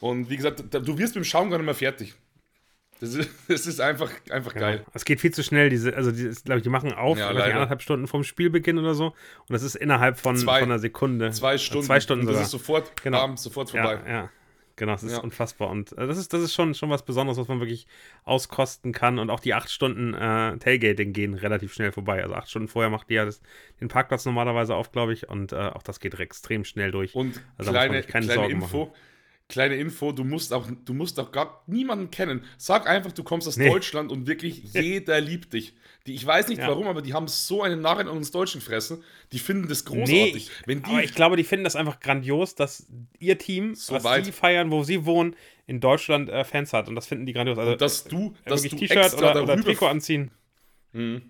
[0.00, 2.14] Und wie gesagt, du wirst mit dem Schaum gar nicht mehr fertig.
[3.00, 4.82] Das ist, das ist einfach, einfach geil.
[4.84, 5.68] Ja, es geht viel zu schnell.
[5.68, 9.06] Diese, also, die, glaube ich, die machen auf ja, anderthalb Stunden vom Spielbeginn oder so.
[9.06, 11.32] Und das ist innerhalb von, zwei, von einer Sekunde.
[11.32, 11.84] Zwei Stunden.
[11.84, 12.20] Zwei Stunden.
[12.20, 12.44] Und das sogar.
[12.44, 13.18] ist sofort, genau.
[13.18, 13.98] Abend, sofort vorbei.
[14.06, 14.30] Ja, ja.
[14.76, 15.18] Genau, das ist ja.
[15.18, 15.70] unfassbar.
[15.70, 17.86] Und äh, das ist, das ist schon, schon was Besonderes, was man wirklich
[18.24, 19.18] auskosten kann.
[19.18, 22.22] Und auch die acht Stunden äh, Tailgating gehen relativ schnell vorbei.
[22.22, 23.40] Also acht Stunden vorher macht die ja das,
[23.80, 25.28] den Parkplatz normalerweise auf, glaube ich.
[25.28, 27.14] Und äh, auch das geht extrem schnell durch.
[27.14, 28.86] Und also kleine, kleine Info.
[28.86, 28.92] Machen
[29.52, 32.42] kleine Info, du musst auch, du musst auch gar niemanden kennen.
[32.56, 33.68] Sag einfach, du kommst aus nee.
[33.68, 35.74] Deutschland und wirklich jeder liebt dich.
[36.06, 36.68] Die, ich weiß nicht ja.
[36.68, 39.04] warum, aber die haben so einen Narren an uns Deutschen fressen.
[39.30, 40.48] Die finden das großartig.
[40.48, 42.86] Nee, Wenn die, aber ich glaube, die finden das einfach grandios, dass
[43.20, 44.24] ihr Team, so was weit.
[44.24, 45.36] sie feiern, wo sie wohnen,
[45.66, 46.88] in Deutschland äh, Fans hat.
[46.88, 47.58] Und das finden die grandios.
[47.58, 50.30] Also, und dass du, äh, dass du T-Shirt oder, oder Trikot anziehen.
[50.92, 51.22] Mhm.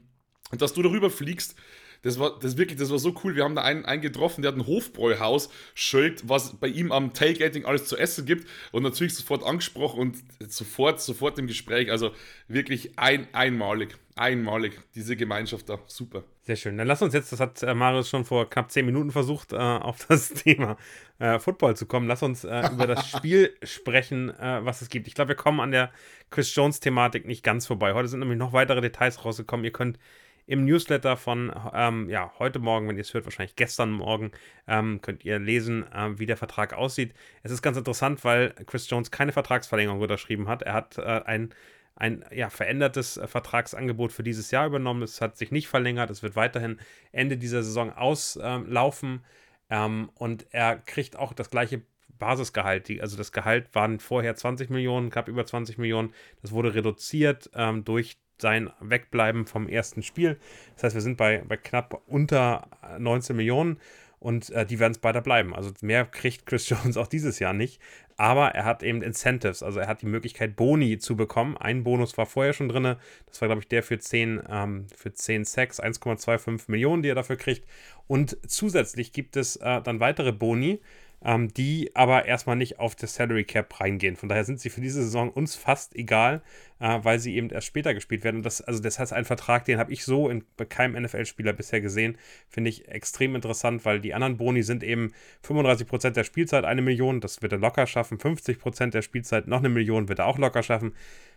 [0.52, 1.56] Und dass du darüber fliegst
[2.02, 3.36] das war das wirklich, das war so cool.
[3.36, 7.14] Wir haben da einen, einen getroffen, der hat ein Hofbräuhaus, Schild, was bei ihm am
[7.14, 10.16] Tailgating alles zu essen gibt und natürlich sofort angesprochen und
[10.52, 11.90] sofort, sofort im Gespräch.
[11.90, 12.10] Also
[12.48, 15.78] wirklich ein, einmalig, einmalig, diese Gemeinschaft da.
[15.86, 16.24] Super.
[16.44, 16.76] Sehr schön.
[16.76, 19.56] Dann lass uns jetzt, das hat äh, Marius schon vor knapp zehn Minuten versucht, äh,
[19.56, 20.76] auf das Thema
[21.20, 22.08] äh, Football zu kommen.
[22.08, 25.06] Lass uns über das Spiel sprechen, was es gibt.
[25.06, 25.92] Ich glaube, wir kommen an der
[26.30, 27.94] Chris Jones-Thematik nicht ganz vorbei.
[27.94, 29.64] Heute sind nämlich noch weitere Details rausgekommen.
[29.64, 29.98] Ihr könnt
[30.46, 34.32] im Newsletter von ähm, ja, heute Morgen, wenn ihr es hört, wahrscheinlich gestern Morgen,
[34.66, 37.14] ähm, könnt ihr lesen, äh, wie der Vertrag aussieht.
[37.42, 40.62] Es ist ganz interessant, weil Chris Jones keine Vertragsverlängerung unterschrieben hat.
[40.62, 41.54] Er hat äh, ein,
[41.96, 45.02] ein ja, verändertes äh, Vertragsangebot für dieses Jahr übernommen.
[45.02, 46.10] Es hat sich nicht verlängert.
[46.10, 46.80] Es wird weiterhin
[47.12, 49.24] Ende dieser Saison auslaufen.
[49.70, 51.82] Ähm, und er kriegt auch das gleiche
[52.18, 52.88] Basisgehalt.
[52.88, 56.12] Die, also das Gehalt waren vorher 20 Millionen, gab über 20 Millionen.
[56.40, 60.38] Das wurde reduziert ähm, durch sein Wegbleiben vom ersten Spiel.
[60.74, 63.78] Das heißt, wir sind bei, bei knapp unter 19 Millionen
[64.22, 65.54] und äh, die werden es weiter bleiben.
[65.54, 67.80] Also mehr kriegt Chris Jones auch dieses Jahr nicht.
[68.16, 71.56] Aber er hat eben Incentives, also er hat die Möglichkeit, Boni zu bekommen.
[71.56, 72.96] Ein Bonus war vorher schon drin.
[73.26, 77.16] Das war, glaube ich, der für 10, ähm, für 10 Sacks, 1,25 Millionen, die er
[77.16, 77.66] dafür kriegt.
[78.06, 80.80] Und zusätzlich gibt es äh, dann weitere Boni
[81.24, 84.16] ähm, die aber erstmal nicht auf das Salary Cap reingehen.
[84.16, 86.42] Von daher sind sie für diese Saison uns fast egal,
[86.80, 88.38] äh, weil sie eben erst später gespielt werden.
[88.38, 91.52] Und das, also das heißt, ein Vertrag, den habe ich so in, bei keinem NFL-Spieler
[91.52, 95.12] bisher gesehen, finde ich extrem interessant, weil die anderen Boni sind eben
[95.46, 99.68] 35% der Spielzeit eine Million, das wird er locker schaffen, 50% der Spielzeit noch eine
[99.68, 100.94] Million wird er auch locker schaffen.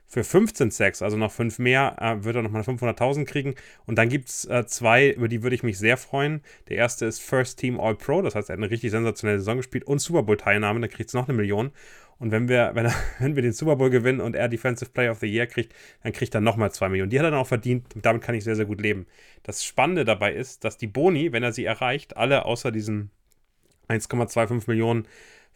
[0.08, 3.56] Für 15 Sacks, also noch 5 mehr, äh, wird er nochmal 500.000 kriegen.
[3.86, 6.42] Und dann gibt es äh, zwei, über die würde ich mich sehr freuen.
[6.70, 9.58] Der erste ist First Team All Pro, das heißt, er hat eine richtig sensationelle Saison
[9.58, 11.72] gespielt und Super Bowl-Teilnahme, da kriegt es noch eine Million.
[12.18, 15.12] Und wenn wir, wenn, er, wenn wir den Super Bowl gewinnen und er Defensive Player
[15.12, 17.10] of the Year kriegt, dann kriegt er nochmal 2 Millionen.
[17.10, 17.88] Die hat er dann auch verdient.
[18.02, 19.06] Damit kann ich sehr, sehr gut leben.
[19.44, 23.12] Das Spannende dabei ist, dass die Boni, wenn er sie erreicht, alle außer diesen
[23.90, 25.08] 1,25 Millionen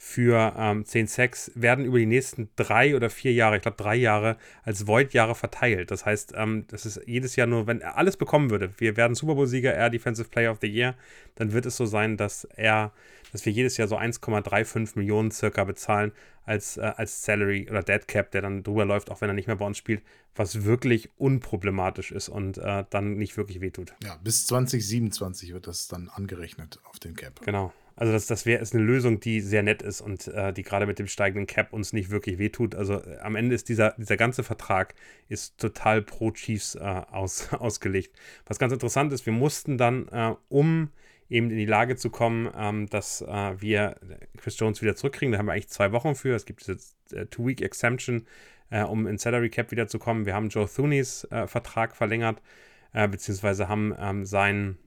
[0.02, 3.98] für ähm, 10 Sacks werden über die nächsten drei oder vier Jahre, ich glaube drei
[3.98, 5.92] Jahre, als Void-Jahre verteilt.
[5.92, 9.14] Das heißt, ähm, das ist jedes Jahr nur, wenn er alles bekommen würde, wir werden
[9.14, 10.96] Super Bowl-Sieger, er Defensive Player of the Year,
[11.36, 12.94] dann wird es so sein, dass er,
[13.34, 16.14] dass wir jedes Jahr so 1,35 Millionen circa bezahlen
[16.46, 19.48] als, äh, als Salary oder Dead Cap, der dann drüber läuft, auch wenn er nicht
[19.48, 20.02] mehr bei uns spielt,
[20.34, 23.94] was wirklich unproblematisch ist und äh, dann nicht wirklich wehtut.
[24.02, 27.42] Ja, bis 2027 wird das dann angerechnet auf den Cap.
[27.44, 27.74] Genau.
[28.00, 31.00] Also das, das wäre eine Lösung, die sehr nett ist und äh, die gerade mit
[31.00, 32.74] dem steigenden Cap uns nicht wirklich wehtut.
[32.74, 34.96] Also äh, am Ende ist dieser, dieser ganze Vertrag
[35.28, 38.18] ist total pro Chiefs äh, aus, ausgelegt.
[38.46, 40.92] Was ganz interessant ist, wir mussten dann, äh, um
[41.28, 43.98] eben in die Lage zu kommen, ähm, dass äh, wir
[44.38, 46.34] Chris Jones wieder zurückkriegen, da haben wir eigentlich zwei Wochen für.
[46.34, 46.78] Es gibt diese
[47.14, 48.26] äh, Two-Week-Exemption,
[48.88, 50.28] um in Salary Cap wiederzukommen.
[50.28, 52.40] Wir haben Joe Thuneys Vertrag verlängert,
[52.94, 54.78] beziehungsweise haben ähm, seinen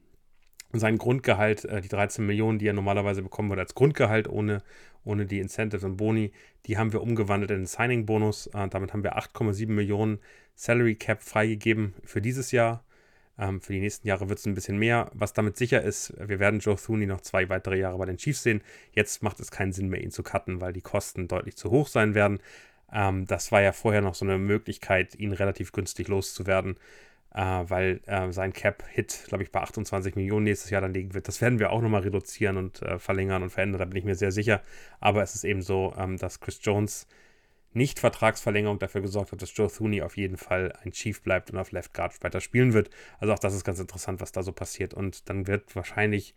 [0.80, 4.62] sein Grundgehalt, äh, die 13 Millionen, die er normalerweise bekommen würde als Grundgehalt ohne,
[5.04, 6.32] ohne die Incentives und Boni,
[6.66, 8.48] die haben wir umgewandelt in den Signing-Bonus.
[8.48, 10.18] Äh, damit haben wir 8,7 Millionen
[10.54, 12.84] Salary Cap freigegeben für dieses Jahr.
[13.38, 15.10] Ähm, für die nächsten Jahre wird es ein bisschen mehr.
[15.14, 18.42] Was damit sicher ist, wir werden Joe Thuney noch zwei weitere Jahre bei den Chiefs
[18.42, 18.62] sehen.
[18.92, 21.88] Jetzt macht es keinen Sinn mehr, ihn zu cutten, weil die Kosten deutlich zu hoch
[21.88, 22.40] sein werden.
[22.92, 26.76] Ähm, das war ja vorher noch so eine Möglichkeit, ihn relativ günstig loszuwerden
[27.34, 31.28] äh, weil äh, sein Cap-Hit, glaube ich, bei 28 Millionen nächstes Jahr dann liegen wird.
[31.28, 34.14] Das werden wir auch nochmal reduzieren und äh, verlängern und verändern, da bin ich mir
[34.14, 34.62] sehr sicher.
[35.00, 37.06] Aber es ist eben so, ähm, dass Chris Jones
[37.74, 41.58] nicht Vertragsverlängerung dafür gesorgt hat, dass Joe Thuney auf jeden Fall ein Chief bleibt und
[41.58, 42.90] auf Left Guard weiter spielen wird.
[43.18, 44.92] Also auch das ist ganz interessant, was da so passiert.
[44.92, 46.34] Und dann wird wahrscheinlich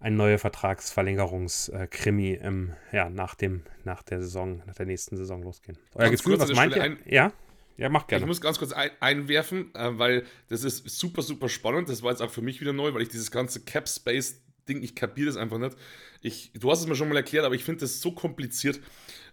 [0.00, 5.78] ein neuer Vertragsverlängerungskrimi äh, ja, nach, dem, nach der Saison, nach der nächsten Saison losgehen.
[5.94, 6.98] Euer Gefühl, was meint ihr?
[7.06, 7.32] Ja?
[7.78, 8.24] Ja, mach gerne.
[8.24, 11.88] Ich muss ganz kurz ein, einwerfen, äh, weil das ist super, super spannend.
[11.88, 14.82] Das war jetzt auch für mich wieder neu, weil ich dieses ganze Cap Space Ding,
[14.82, 15.76] ich kapiere das einfach nicht.
[16.20, 18.80] Ich, du hast es mir schon mal erklärt, aber ich finde das so kompliziert.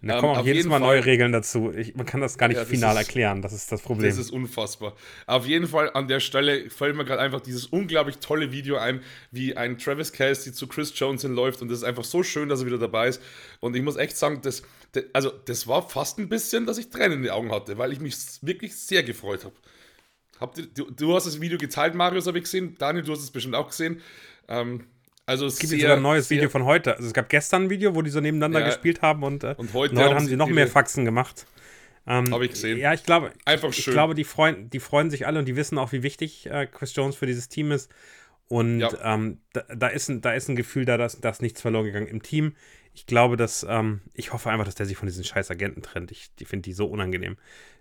[0.01, 1.71] Da kommen auch jedes Mal Fall, neue Regeln dazu.
[1.71, 4.08] Ich, man kann das gar nicht ja, final ist, erklären, das ist das Problem.
[4.08, 4.95] Das ist unfassbar.
[5.25, 9.01] Auf jeden Fall an der Stelle fällt mir gerade einfach dieses unglaublich tolle Video ein,
[9.31, 12.60] wie ein Travis Kelsey zu Chris Jones hinläuft und das ist einfach so schön, dass
[12.60, 13.21] er wieder dabei ist.
[13.62, 14.62] Und ich muss echt sagen, das,
[15.13, 17.99] also das war fast ein bisschen, dass ich Tränen in den Augen hatte, weil ich
[17.99, 19.55] mich wirklich sehr gefreut habe.
[20.60, 22.75] Ihr, du, du, hast das Video geteilt, Marius, habe ich gesehen.
[22.77, 24.01] Daniel, du hast es bestimmt auch gesehen.
[24.47, 24.86] Ähm,
[25.25, 26.95] also es gibt sehr, sogar ein neues Video von heute.
[26.95, 29.55] Also es gab gestern ein Video, wo die so nebeneinander ja, gespielt haben und, äh,
[29.58, 31.47] und heute, heute haben sie noch mehr Faxen gemacht.
[32.08, 32.77] Ähm, Habe ich gesehen.
[32.77, 33.81] Ja, ich glaube, Einfach schön.
[33.81, 36.67] ich glaube, die freuen, die freuen sich alle und die wissen auch, wie wichtig äh,
[36.67, 37.89] Chris Jones für dieses Team ist.
[38.47, 38.91] Und ja.
[39.01, 42.08] ähm, da, da, ist ein, da ist ein Gefühl da, dass, dass nichts verloren gegangen
[42.08, 42.55] im Team.
[42.95, 46.12] Ich glaube, dass, ähm, ich hoffe einfach, dass der sich von diesen scheiß Agenten trennt.
[46.12, 47.38] Ich die finde die so unangenehm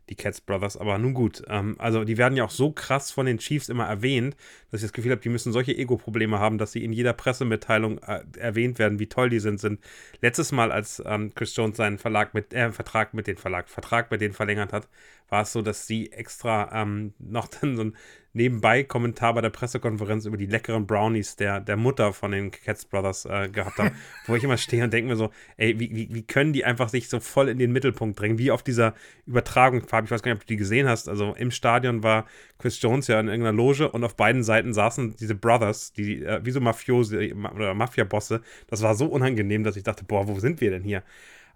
[0.08, 0.76] die Cats Brothers.
[0.76, 3.86] Aber nun gut, ähm, also die werden ja auch so krass von den Chiefs immer
[3.86, 4.36] erwähnt,
[4.70, 7.98] dass ich das Gefühl habe, die müssen solche Ego-Probleme haben, dass sie in jeder Pressemitteilung
[7.98, 9.60] äh, erwähnt werden, wie toll die sind.
[9.60, 9.80] sind.
[10.20, 14.10] Letztes Mal, als ähm, Chris Jones seinen Verlag mit, äh, Vertrag mit den Verlag, Vertrag
[14.10, 14.88] mit denen verlängert hat,
[15.34, 17.96] war es so, dass sie extra ähm, noch dann so ein
[18.34, 22.84] nebenbei Kommentar bei der Pressekonferenz über die leckeren Brownies der, der Mutter von den Cats
[22.84, 26.14] Brothers äh, gehabt haben, wo ich immer stehe und denke mir so, ey, wie, wie,
[26.14, 28.94] wie können die einfach sich so voll in den Mittelpunkt drängen, wie auf dieser
[29.26, 32.26] Übertragung, Fabi, ich weiß gar nicht, ob du die gesehen hast, also im Stadion war
[32.58, 36.40] Chris Jones ja in irgendeiner Loge und auf beiden Seiten saßen diese Brothers, die äh,
[36.44, 40.60] wie so Mafiose oder Mafia-Bosse, das war so unangenehm, dass ich dachte, boah, wo sind
[40.60, 41.02] wir denn hier?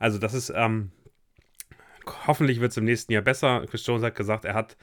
[0.01, 0.91] Also das ist, ähm,
[2.27, 3.65] hoffentlich wird es im nächsten Jahr besser.
[3.69, 4.77] Chris Jones hat gesagt, er hat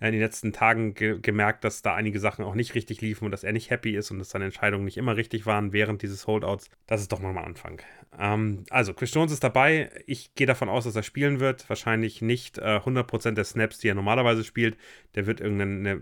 [0.00, 3.32] in den letzten Tagen ge gemerkt, dass da einige Sachen auch nicht richtig liefen und
[3.32, 6.26] dass er nicht happy ist und dass seine Entscheidungen nicht immer richtig waren während dieses
[6.26, 6.70] Holdouts.
[6.86, 7.82] Das ist doch mal ein Anfang.
[8.16, 9.90] Ähm, also, Chris Jones ist dabei.
[10.06, 11.68] Ich gehe davon aus, dass er spielen wird.
[11.68, 14.76] Wahrscheinlich nicht äh, 100% der Snaps, die er normalerweise spielt.
[15.16, 16.00] Der wird irgendeine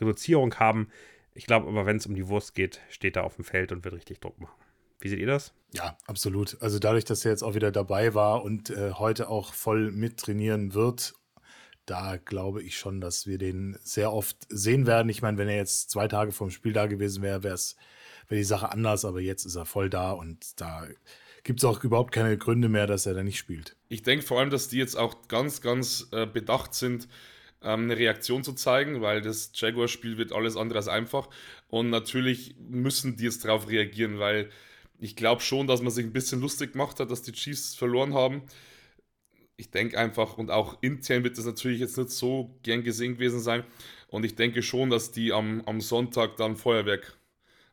[0.00, 0.88] Reduzierung haben.
[1.34, 3.84] Ich glaube aber, wenn es um die Wurst geht, steht er auf dem Feld und
[3.84, 4.59] wird richtig Druck machen.
[5.00, 5.52] Wie seht ihr das?
[5.72, 6.56] Ja, absolut.
[6.60, 10.74] Also dadurch, dass er jetzt auch wieder dabei war und äh, heute auch voll mittrainieren
[10.74, 11.14] wird
[11.90, 15.08] da glaube ich schon, dass wir den sehr oft sehen werden.
[15.08, 17.58] Ich meine, wenn er jetzt zwei Tage vom Spiel da gewesen wäre, wäre
[18.28, 20.86] wär die Sache anders, aber jetzt ist er voll da und da
[21.42, 23.76] gibt es auch überhaupt keine Gründe mehr, dass er da nicht spielt.
[23.88, 27.08] Ich denke vor allem, dass die jetzt auch ganz, ganz äh, bedacht sind,
[27.60, 31.28] ähm, eine Reaktion zu zeigen, weil das Jaguar-Spiel wird alles andere als einfach.
[31.68, 34.50] Und natürlich müssen die jetzt darauf reagieren, weil
[35.00, 38.14] ich glaube schon, dass man sich ein bisschen lustig gemacht hat, dass die Chiefs verloren
[38.14, 38.42] haben
[39.60, 43.40] ich denke einfach, und auch intern wird das natürlich jetzt nicht so gern gesehen gewesen
[43.40, 43.62] sein.
[44.08, 47.16] Und ich denke schon, dass die am, am Sonntag dann Feuerwerk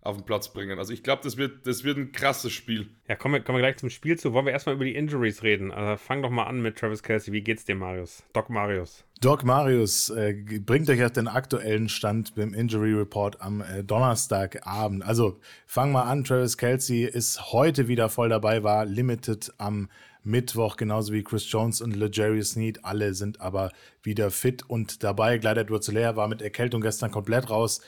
[0.07, 0.79] auf den Platz bringen.
[0.79, 2.87] Also ich glaube, das wird, das wird ein krasses Spiel.
[3.09, 4.31] Ja, kommen wir, kommen wir gleich zum Spiel zu.
[4.31, 5.71] Wollen wir erstmal über die Injuries reden?
[5.71, 7.33] Also fang doch mal an mit Travis Kelsey.
[7.33, 8.23] Wie geht's dir, Marius?
[8.31, 9.03] Doc Marius.
[9.19, 10.33] Doc Marius äh,
[10.65, 15.03] bringt euch auf den aktuellen Stand beim Injury Report am äh, Donnerstagabend.
[15.03, 16.23] Also fang mal an.
[16.23, 19.89] Travis Kelsey ist heute wieder voll dabei, war limited am
[20.23, 22.83] Mittwoch, genauso wie Chris Jones und LeJarius Sneed.
[22.85, 23.71] Alle sind aber
[24.03, 25.37] wieder fit und dabei.
[25.37, 27.81] Gleider Edwards war mit Erkältung gestern komplett raus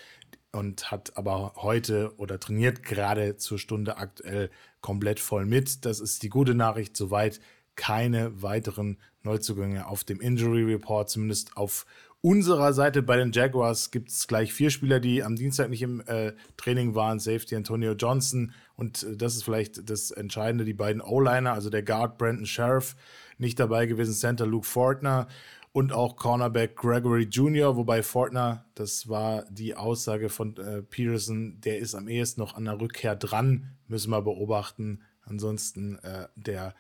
[0.52, 4.50] und hat aber heute oder trainiert gerade zur Stunde aktuell
[4.82, 5.86] komplett voll mit.
[5.86, 6.98] Das ist die gute Nachricht.
[6.98, 7.40] Soweit
[7.76, 11.86] keine weiteren Neuzugänge auf dem Injury Report, zumindest auf
[12.22, 16.02] unserer Seite bei den Jaguars gibt es gleich vier Spieler, die am Dienstag nicht im
[16.02, 17.20] äh, Training waren.
[17.20, 21.84] Safety Antonio Johnson und äh, das ist vielleicht das Entscheidende, die beiden O-Liner, also der
[21.84, 22.96] Guard Brandon Sheriff,
[23.38, 25.28] nicht dabei gewesen, Center Luke Fortner
[25.72, 31.80] und auch Cornerback Gregory Jr., wobei Fortner, das war die Aussage von äh, Peterson, der
[31.80, 35.04] ist am ehesten noch an der Rückkehr dran, müssen wir beobachten.
[35.22, 36.74] Ansonsten äh, der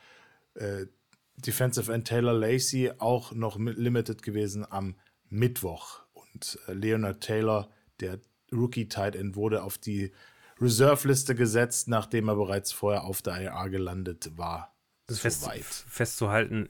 [0.55, 0.87] äh,
[1.37, 4.95] Defensive End Taylor Lacey auch noch limited gewesen am
[5.29, 6.01] Mittwoch.
[6.13, 8.19] Und äh, Leonard Taylor, der
[8.51, 10.11] Rookie-Tight End, wurde auf die
[10.59, 14.75] Reserve-Liste gesetzt, nachdem er bereits vorher auf der IR gelandet war.
[15.05, 15.47] Das fest,
[15.87, 16.69] festzuhalten,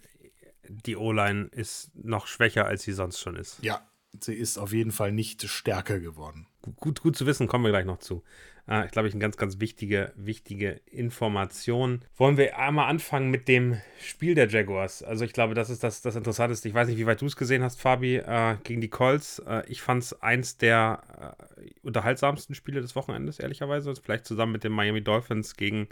[0.70, 3.58] die O-Line ist noch schwächer, als sie sonst schon ist.
[3.62, 3.82] Ja,
[4.20, 6.48] sie ist auf jeden Fall nicht stärker geworden.
[6.78, 8.24] Gut, gut zu wissen, kommen wir gleich noch zu.
[8.68, 12.02] Äh, ich glaube, ich eine ganz, ganz wichtige, wichtige Information.
[12.16, 15.04] Wollen wir einmal anfangen mit dem Spiel der Jaguars?
[15.04, 16.68] Also ich glaube, das ist das, das Interessanteste.
[16.68, 19.40] Ich weiß nicht, wie weit du es gesehen hast, Fabi, äh, gegen die Colts.
[19.40, 23.94] Äh, ich fand es eins der äh, unterhaltsamsten Spiele des Wochenendes, ehrlicherweise.
[23.96, 25.88] Vielleicht zusammen mit den Miami Dolphins gegen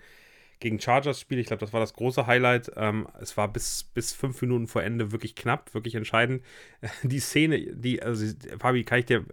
[0.60, 1.40] gegen Chargers Spiel.
[1.40, 2.72] Ich glaube, das war das große Highlight.
[2.76, 6.44] Ähm, es war bis, bis fünf Minuten vor Ende wirklich knapp, wirklich entscheidend.
[7.04, 8.26] Die Szene, die, also
[8.60, 9.26] Fabi, kann ich dir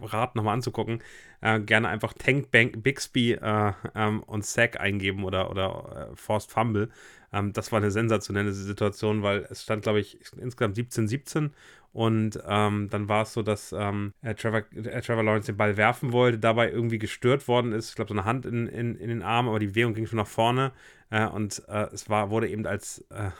[0.00, 1.02] raten, nochmal anzugucken,
[1.40, 6.50] äh, gerne einfach Tank Bank Bixby äh, ähm, und Sack eingeben oder, oder äh, Forced
[6.50, 6.88] Fumble.
[7.32, 11.50] Ähm, das war eine sensationelle Situation, weil es stand, glaube ich, insgesamt 17-17
[11.92, 16.12] und ähm, dann war es so, dass ähm, Trevor, äh, Trevor Lawrence den Ball werfen
[16.12, 17.90] wollte, dabei irgendwie gestört worden ist.
[17.90, 20.16] Ich glaube, so eine Hand in, in, in den Arm, aber die Bewegung ging schon
[20.16, 20.72] nach vorne.
[21.10, 23.30] Äh, und äh, es war, wurde eben als, äh,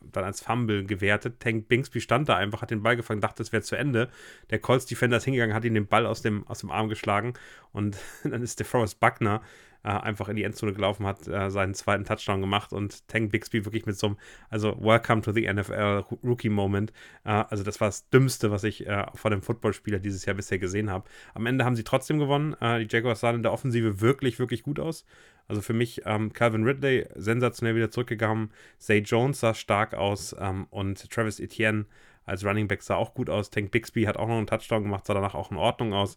[0.00, 1.40] dann als Fumble gewertet.
[1.40, 4.08] Tank Bingsby stand da einfach, hat den Ball gefangen, dachte, es wäre zu Ende.
[4.50, 7.34] Der Colts-Defender ist hingegangen, hat ihm den Ball aus dem, aus dem Arm geschlagen.
[7.72, 9.42] Und dann ist der Forrest Buckner
[9.86, 13.64] äh, einfach in die Endzone gelaufen, hat äh, seinen zweiten Touchdown gemacht und Tank Bixby
[13.64, 14.16] wirklich mit so einem,
[14.50, 16.92] also Welcome to the NFL Rookie Moment.
[17.24, 20.58] Äh, also das war das Dümmste, was ich äh, von dem Footballspieler dieses Jahr bisher
[20.58, 21.08] gesehen habe.
[21.34, 22.54] Am Ende haben sie trotzdem gewonnen.
[22.60, 25.06] Äh, die Jaguars sahen in der Offensive wirklich, wirklich gut aus.
[25.46, 28.50] Also für mich ähm, Calvin Ridley sensationell wieder zurückgegangen.
[28.78, 31.86] Zay Jones sah stark aus ähm, und Travis Etienne
[32.24, 33.50] als Running Back sah auch gut aus.
[33.50, 36.16] Tank Bixby hat auch noch einen Touchdown gemacht, sah danach auch in Ordnung aus.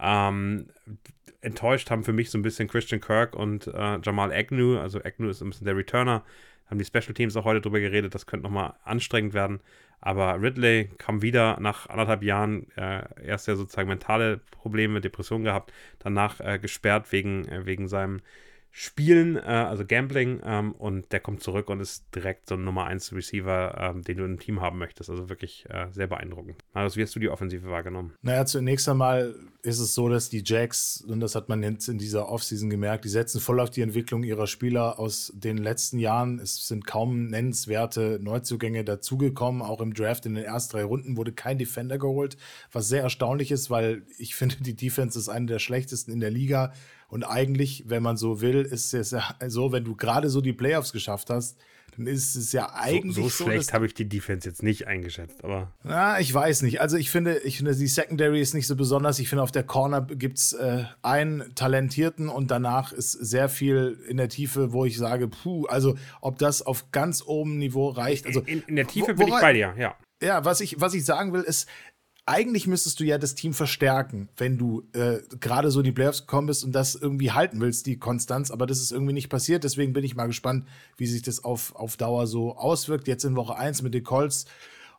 [0.00, 0.68] Ähm,
[1.42, 4.78] enttäuscht haben für mich so ein bisschen Christian Kirk und äh, Jamal Agnew.
[4.78, 6.24] Also Agnew ist ein bisschen der Returner.
[6.68, 8.14] Haben die Special Teams auch heute drüber geredet.
[8.14, 9.60] Das könnte nochmal anstrengend werden.
[10.00, 12.66] Aber Ridley kam wieder nach anderthalb Jahren.
[12.76, 15.72] Äh, erst ja sozusagen mentale Probleme, Depressionen gehabt.
[15.98, 18.20] Danach äh, gesperrt wegen, äh, wegen seinem
[18.74, 22.86] Spielen, äh, also Gambling, ähm, und der kommt zurück und ist direkt so ein Nummer
[22.86, 25.10] 1 Receiver, ähm, den du im Team haben möchtest.
[25.10, 26.56] Also wirklich äh, sehr beeindruckend.
[26.72, 28.14] Marius, wie hast du die Offensive wahrgenommen?
[28.22, 31.98] Naja, zunächst einmal ist es so, dass die Jacks, und das hat man jetzt in
[31.98, 36.38] dieser Offseason gemerkt, die setzen voll auf die Entwicklung ihrer Spieler aus den letzten Jahren.
[36.38, 39.60] Es sind kaum nennenswerte Neuzugänge dazugekommen.
[39.60, 42.38] Auch im Draft in den ersten drei Runden wurde kein Defender geholt,
[42.72, 46.30] was sehr erstaunlich ist, weil ich finde, die Defense ist eine der schlechtesten in der
[46.30, 46.72] Liga.
[47.12, 50.54] Und eigentlich, wenn man so will, ist es ja so, wenn du gerade so die
[50.54, 51.58] Playoffs geschafft hast,
[51.94, 55.44] dann ist es ja eigentlich so, so schlecht habe ich die Defense jetzt nicht eingeschätzt,
[55.44, 55.70] aber.
[55.82, 56.80] Na, ich weiß nicht.
[56.80, 59.18] Also ich finde, ich finde, die Secondary ist nicht so besonders.
[59.18, 63.98] Ich finde, auf der Corner gibt es äh, einen Talentierten und danach ist sehr viel
[64.08, 68.24] in der Tiefe, wo ich sage, puh, also ob das auf ganz oben Niveau reicht.
[68.24, 69.96] Also, in, in der Tiefe bin ich bei dir, ja.
[70.22, 71.68] Ja, was ich, was ich sagen will, ist,
[72.24, 76.20] eigentlich müsstest du ja das Team verstärken, wenn du äh, gerade so in die Playoffs
[76.20, 78.50] gekommen bist und das irgendwie halten willst, die Konstanz.
[78.50, 79.64] Aber das ist irgendwie nicht passiert.
[79.64, 83.08] Deswegen bin ich mal gespannt, wie sich das auf, auf Dauer so auswirkt.
[83.08, 84.46] Jetzt in Woche 1 mit den Colts.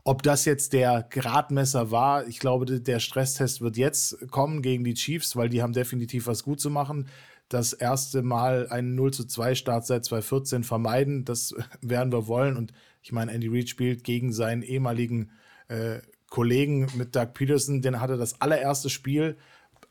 [0.03, 4.95] Ob das jetzt der Gradmesser war, ich glaube, der Stresstest wird jetzt kommen gegen die
[4.95, 7.07] Chiefs, weil die haben definitiv was gut zu machen.
[7.47, 12.57] Das erste Mal einen 0 zu 2 Start seit 2014 vermeiden, das werden wir wollen.
[12.57, 15.31] Und ich meine, Andy Reid spielt gegen seinen ehemaligen
[15.69, 15.99] äh,
[16.33, 19.37] Kollegen mit Doug Peterson, den hatte das allererste Spiel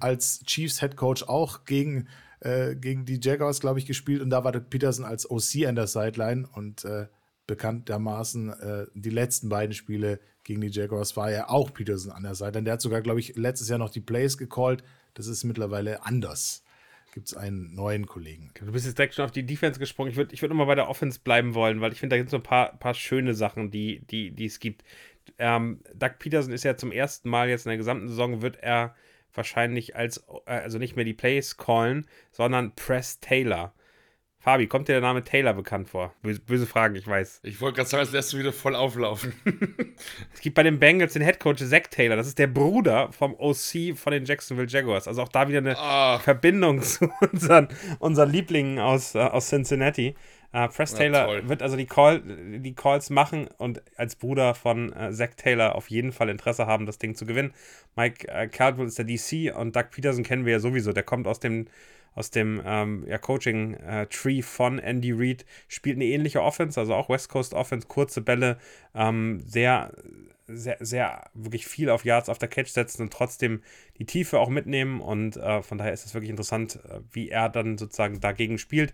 [0.01, 2.09] als Chiefs Head Coach auch gegen,
[2.41, 4.21] äh, gegen die Jaguars, glaube ich, gespielt.
[4.21, 7.07] Und da war Doug Peterson als OC an der Sideline und äh,
[7.47, 12.35] bekanntermaßen äh, die letzten beiden Spiele gegen die Jaguars war ja auch Peterson an der
[12.35, 12.61] Seite.
[12.61, 14.83] Der hat sogar, glaube ich, letztes Jahr noch die Plays gecallt.
[15.15, 16.65] Das ist mittlerweile anders.
[17.15, 18.51] Gibt es einen neuen Kollegen.
[18.55, 20.11] Du bist jetzt direkt schon auf die Defense gesprungen.
[20.11, 22.29] Ich würde ich würd nochmal bei der Offense bleiben wollen, weil ich finde, da gibt
[22.29, 24.83] es so ein paar, paar schöne Sachen, die, die, die es gibt
[25.43, 28.95] ähm, Doug Peterson ist ja zum ersten Mal jetzt in der gesamten Saison, wird er
[29.35, 33.75] wahrscheinlich als, äh, also nicht mehr die Plays callen, sondern Press Taylor.
[34.39, 36.15] Fabi, kommt dir der Name Taylor bekannt vor?
[36.23, 37.41] Böse, böse Fragen, ich weiß.
[37.43, 39.33] Ich wollte gerade sagen, als lässt du wieder voll auflaufen.
[40.33, 42.17] es gibt bei den Bengals den Headcoach Zach Taylor.
[42.17, 45.07] Das ist der Bruder vom OC von den Jacksonville Jaguars.
[45.07, 46.19] Also auch da wieder eine oh.
[46.19, 47.69] Verbindung zu unseren,
[48.01, 50.15] unseren Lieblingen aus, äh, aus Cincinnati.
[50.55, 54.93] Uh, Press Taylor ja, wird also die, Call, die Calls machen und als Bruder von
[54.93, 57.55] äh, Zach Taylor auf jeden Fall Interesse haben, das Ding zu gewinnen.
[57.97, 60.93] Mike äh, Caldwell ist der DC und Doug Peterson kennen wir ja sowieso.
[60.93, 61.69] Der kommt aus dem,
[62.15, 67.09] aus dem ähm, ja, Coaching-Tree äh, von Andy Reid, spielt eine ähnliche Offense, also auch
[67.09, 68.59] West Coast Offense, kurze Bälle,
[68.95, 69.93] ähm, sehr,
[70.47, 73.63] sehr, sehr wirklich viel auf Yards auf der Catch setzen und trotzdem
[73.99, 75.01] die Tiefe auch mitnehmen.
[75.01, 78.93] Und äh, von daher ist es wirklich interessant, äh, wie er dann sozusagen dagegen spielt.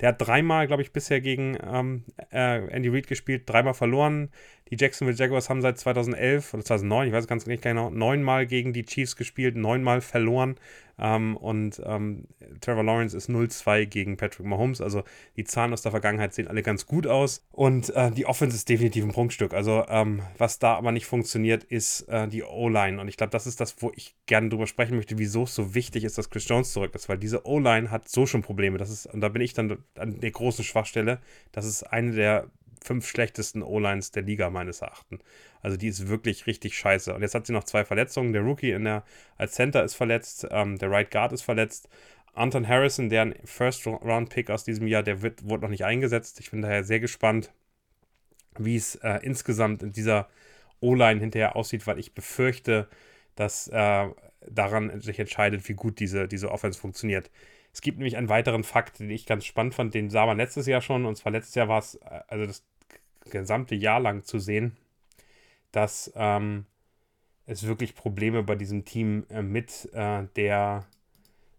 [0.00, 4.30] Der hat dreimal, glaube ich, bisher gegen ähm, äh, Andy Reid gespielt, dreimal verloren.
[4.70, 8.72] Die Jacksonville Jaguars haben seit 2011 oder 2009, ich weiß ganz nicht genau, neunmal gegen
[8.72, 10.56] die Chiefs gespielt, neunmal verloren.
[11.00, 12.26] Ähm, und ähm,
[12.60, 14.80] Trevor Lawrence ist 0-2 gegen Patrick Mahomes.
[14.80, 15.02] Also
[15.36, 17.42] die Zahlen aus der Vergangenheit sehen alle ganz gut aus.
[17.50, 19.54] Und äh, die Offense ist definitiv ein Prunkstück.
[19.54, 23.00] Also ähm, was da aber nicht funktioniert, ist äh, die O-Line.
[23.00, 25.74] Und ich glaube, das ist das, wo ich gerne drüber sprechen möchte, wieso es so
[25.74, 27.08] wichtig ist, dass Chris Jones zurück ist.
[27.08, 28.76] Weil diese O-Line hat so schon Probleme.
[28.76, 31.18] Das ist, und da bin ich dann an der großen Schwachstelle.
[31.52, 32.50] Das ist eine der
[32.82, 35.22] fünf schlechtesten O-Lines der Liga, meines Erachtens.
[35.62, 37.14] Also die ist wirklich richtig scheiße.
[37.14, 38.32] Und jetzt hat sie noch zwei Verletzungen.
[38.32, 39.04] Der Rookie in der,
[39.36, 41.88] als Center ist verletzt, ähm, der Right Guard ist verletzt.
[42.32, 46.40] Anton Harrison, der ein First-Round-Pick aus diesem Jahr, der wird, wurde noch nicht eingesetzt.
[46.40, 47.52] Ich bin daher sehr gespannt,
[48.58, 50.28] wie es äh, insgesamt in dieser
[50.80, 52.88] O-Line hinterher aussieht, weil ich befürchte,
[53.34, 54.08] dass äh,
[54.48, 57.30] daran sich entscheidet, wie gut diese, diese Offense funktioniert.
[57.72, 60.66] Es gibt nämlich einen weiteren Fakt, den ich ganz spannend fand, den sah man letztes
[60.66, 62.64] Jahr schon, und zwar letztes Jahr war es, äh, also das
[63.30, 64.76] gesamte Jahr lang zu sehen,
[65.72, 66.66] dass ähm,
[67.46, 70.86] es wirklich Probleme bei diesem Team äh, mit äh, der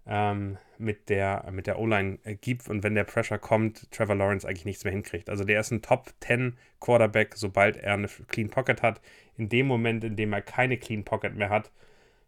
[0.05, 4.47] ähm, mit der, mit der O-Line äh, gibt und wenn der Pressure kommt, Trevor Lawrence
[4.47, 5.29] eigentlich nichts mehr hinkriegt.
[5.29, 8.99] Also der ist ein Top 10 Quarterback, sobald er eine Clean Pocket hat.
[9.37, 11.71] In dem Moment, in dem er keine Clean Pocket mehr hat,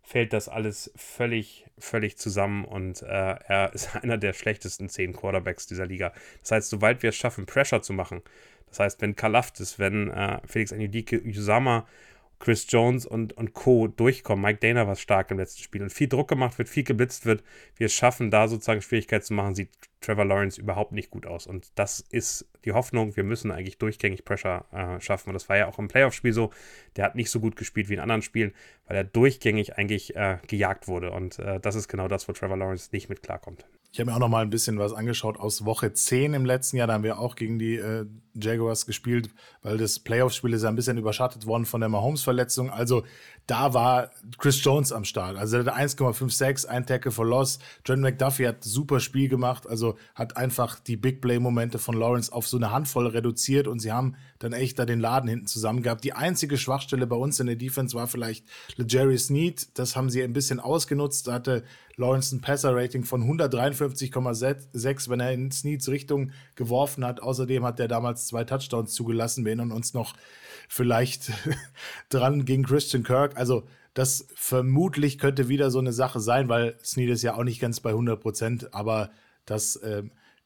[0.03, 5.65] fällt das alles völlig, völlig zusammen und äh, er ist einer der schlechtesten 10 Quarterbacks
[5.65, 6.13] dieser Liga.
[6.41, 8.21] Das heißt, sobald wir es schaffen, Pressure zu machen,
[8.67, 11.87] das heißt, wenn Kalaftis, wenn äh, Felix Anudike, Usama
[12.43, 13.87] Chris Jones und, und Co.
[13.87, 14.43] durchkommen.
[14.43, 17.41] Mike Dana war stark im letzten Spiel und viel Druck gemacht wird, viel geblitzt wird.
[17.77, 19.69] Wir schaffen da sozusagen Schwierigkeit zu machen, sieht
[20.01, 21.47] Trevor Lawrence überhaupt nicht gut aus.
[21.47, 23.15] Und das ist die Hoffnung.
[23.15, 25.29] Wir müssen eigentlich durchgängig Pressure äh, schaffen.
[25.29, 26.51] Und das war ja auch im Playoff-Spiel so.
[26.97, 28.51] Der hat nicht so gut gespielt wie in anderen Spielen,
[28.87, 31.11] weil er durchgängig eigentlich äh, gejagt wurde.
[31.11, 33.65] Und äh, das ist genau das, wo Trevor Lawrence nicht mit klarkommt.
[33.93, 36.75] Ich habe mir auch noch mal ein bisschen was angeschaut aus Woche 10 im letzten
[36.75, 36.87] Jahr.
[36.87, 38.05] Da haben wir auch gegen die äh,
[38.35, 39.29] Jaguars gespielt,
[39.61, 42.69] weil das Playoff-Spiel ist ja ein bisschen überschattet worden von der Mahomes-Verletzung.
[42.69, 43.03] Also
[43.47, 45.37] da war Chris Jones am Start.
[45.37, 47.59] Also der hat 1,56, ein Tackle for Loss.
[47.85, 52.47] John McDuffie hat super Spiel gemacht, also hat einfach die Big Play-Momente von Lawrence auf
[52.47, 56.03] so eine Handvoll reduziert und sie haben dann echt da den Laden hinten zusammen gehabt.
[56.03, 58.45] Die einzige Schwachstelle bei uns in der Defense war vielleicht
[58.77, 59.77] LeJerry Sneed.
[59.77, 61.27] Das haben sie ein bisschen ausgenutzt.
[61.27, 61.63] Da hatte
[61.95, 67.21] Lawrence ein Passer-Rating von 153,6, wenn er in Sneeds Richtung geworfen hat.
[67.21, 69.45] Außerdem hat er damals zwei Touchdowns zugelassen.
[69.45, 70.15] Wir erinnern uns noch
[70.67, 71.31] vielleicht
[72.09, 73.37] dran gegen Christian Kirk.
[73.37, 73.63] Also
[73.93, 77.79] das vermutlich könnte wieder so eine Sache sein, weil Sneed ist ja auch nicht ganz
[77.79, 79.11] bei 100 Prozent, aber
[79.45, 80.03] das äh,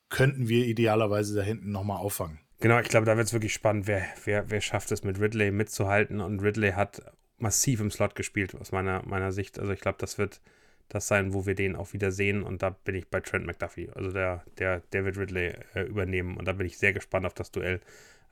[0.10, 2.40] könnten wir idealerweise da hinten nochmal auffangen.
[2.60, 5.52] Genau, ich glaube, da wird es wirklich spannend, wer, wer, wer schafft es mit Ridley
[5.52, 6.22] mitzuhalten.
[6.22, 7.02] Und Ridley hat
[7.38, 9.60] massiv im Slot gespielt, aus meiner, meiner Sicht.
[9.60, 10.42] Also ich glaube, das wird,
[10.90, 12.44] das sein, wo wir den auch wieder sehen.
[12.44, 13.90] Und da bin ich bei Trent McDuffie.
[13.94, 16.38] Also der, der David Ridley äh, übernehmen.
[16.38, 17.82] Und da bin ich sehr gespannt auf das Duell,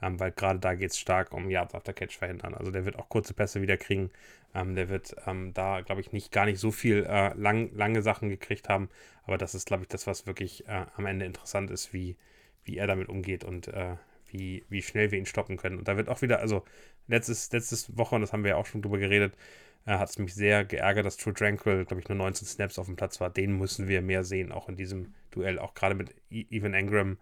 [0.01, 2.53] ähm, weil gerade da geht es stark um Yards after Catch verhindern.
[2.53, 4.11] Also der wird auch kurze Pässe wieder kriegen.
[4.53, 8.01] Ähm, der wird ähm, da, glaube ich, nicht gar nicht so viel äh, lang, lange
[8.01, 8.89] Sachen gekriegt haben.
[9.25, 12.15] Aber das ist, glaube ich, das, was wirklich äh, am Ende interessant ist, wie,
[12.63, 13.95] wie er damit umgeht und äh,
[14.27, 15.77] wie, wie schnell wir ihn stoppen können.
[15.77, 16.63] Und da wird auch wieder, also
[17.07, 19.33] letztes, letztes Woche, und das haben wir ja auch schon drüber geredet,
[19.85, 22.87] äh, hat es mich sehr geärgert, dass True Tranquil, glaube ich, nur 19 Snaps auf
[22.87, 23.29] dem Platz war.
[23.29, 25.59] Den müssen wir mehr sehen, auch in diesem Duell.
[25.59, 27.17] Auch gerade mit e-, Evan Engram,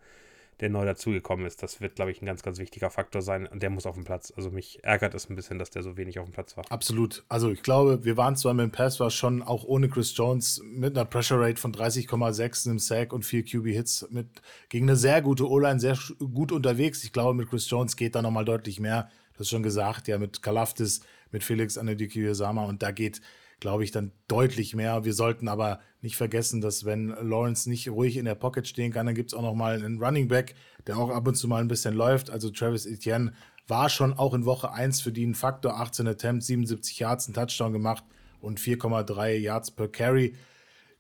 [0.60, 1.62] der neu dazugekommen ist.
[1.62, 3.48] Das wird, glaube ich, ein ganz, ganz wichtiger Faktor sein.
[3.48, 4.32] Und der muss auf dem Platz.
[4.36, 6.64] Also mich ärgert es ein bisschen, dass der so wenig auf dem Platz war.
[6.70, 7.26] Absolut.
[7.28, 10.62] Also ich glaube, wir waren zwar mit dem Pass, war schon auch ohne Chris Jones
[10.64, 14.28] mit einer Pressure Rate von 30,6, einem Sack und vier QB-Hits mit
[14.70, 15.98] gegen eine sehr gute O-Line, sehr
[16.34, 17.04] gut unterwegs.
[17.04, 19.10] Ich glaube, mit Chris Jones geht da nochmal deutlich mehr.
[19.34, 21.02] Du hast schon gesagt, ja, mit Kalaftis
[21.34, 23.20] mit Felix Anedikiyosama und da geht,
[23.60, 25.04] glaube ich, dann deutlich mehr.
[25.04, 29.06] Wir sollten aber nicht vergessen, dass wenn Lawrence nicht ruhig in der Pocket stehen kann,
[29.06, 30.56] dann gibt es auch noch mal einen Running Back,
[30.88, 32.30] der auch ab und zu mal ein bisschen läuft.
[32.30, 33.34] Also Travis Etienne
[33.68, 37.34] war schon auch in Woche 1 für die ein Faktor, 18 Attempts, 77 Yards, einen
[37.34, 38.04] Touchdown gemacht
[38.40, 40.36] und 4,3 Yards per Carry.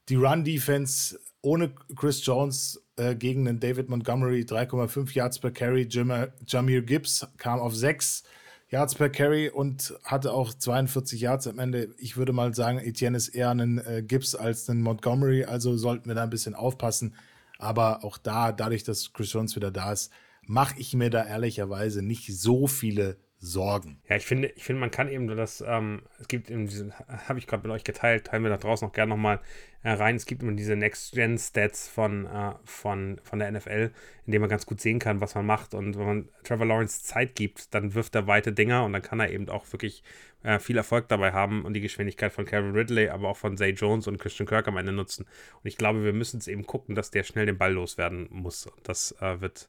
[0.09, 5.87] Die Run-Defense ohne Chris Jones äh, gegen den David Montgomery 3,5 Yards per Carry.
[5.89, 8.23] Jamir Gibbs kam auf 6
[8.73, 11.93] Yards per Carry und hatte auch 42 Yards am Ende.
[11.99, 16.07] Ich würde mal sagen, Etienne ist eher ein äh, Gibbs als ein Montgomery, also sollten
[16.07, 17.13] wir da ein bisschen aufpassen.
[17.59, 20.11] Aber auch da, dadurch, dass Chris Jones wieder da ist,
[20.47, 24.01] mache ich mir da ehrlicherweise nicht so viele Sorgen.
[24.07, 26.93] Ja, ich finde, ich finde, man kann eben das, ähm, es gibt eben diese,
[27.27, 29.41] habe ich gerade mit euch geteilt, teilen wir da draußen noch gerne nochmal
[29.83, 30.15] äh, rein.
[30.15, 33.91] Es gibt immer diese Next-Gen-Stats von, äh, von, von der NFL,
[34.25, 35.73] in denen man ganz gut sehen kann, was man macht.
[35.73, 39.19] Und wenn man Trevor Lawrence Zeit gibt, dann wirft er weite Dinger und dann kann
[39.19, 40.03] er eben auch wirklich
[40.43, 43.71] äh, viel Erfolg dabei haben und die Geschwindigkeit von Kevin Ridley, aber auch von Zay
[43.71, 45.25] Jones und Christian Kirk am Ende nutzen.
[45.25, 48.69] Und ich glaube, wir müssen es eben gucken, dass der schnell den Ball loswerden muss.
[48.83, 49.67] Das äh, wird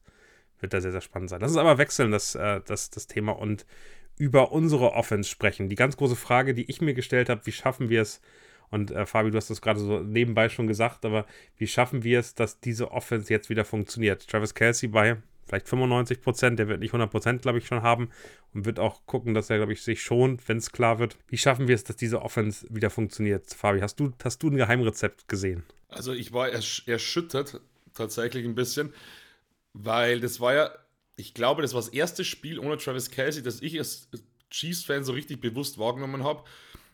[0.65, 1.41] wird da sehr, sehr spannend sein.
[1.41, 3.67] Lass uns aber wechseln, das, äh, das, das Thema, und
[4.17, 5.69] über unsere Offense sprechen.
[5.69, 8.21] Die ganz große Frage, die ich mir gestellt habe, wie schaffen wir es,
[8.71, 11.27] und äh, Fabi, du hast das gerade so nebenbei schon gesagt, aber
[11.59, 14.27] wie schaffen wir es, dass diese Offense jetzt wieder funktioniert?
[14.27, 18.09] Travis Kelsey bei vielleicht 95 Prozent, der wird nicht 100 Prozent, glaube ich, schon haben
[18.55, 21.19] und wird auch gucken, dass er, glaube ich, sich schont, wenn es klar wird.
[21.29, 23.53] Wie schaffen wir es, dass diese Offense wieder funktioniert?
[23.53, 25.63] Fabi, hast du, hast du ein Geheimrezept gesehen?
[25.89, 27.61] Also ich war ersch erschüttert,
[27.93, 28.93] tatsächlich ein bisschen.
[29.75, 30.71] Weil das war ja,
[31.17, 34.09] ich glaube, das war das erste Spiel ohne Travis Kelsey, das ich als
[34.51, 36.45] Chiefs-Fan so richtig bewusst wahrgenommen habe,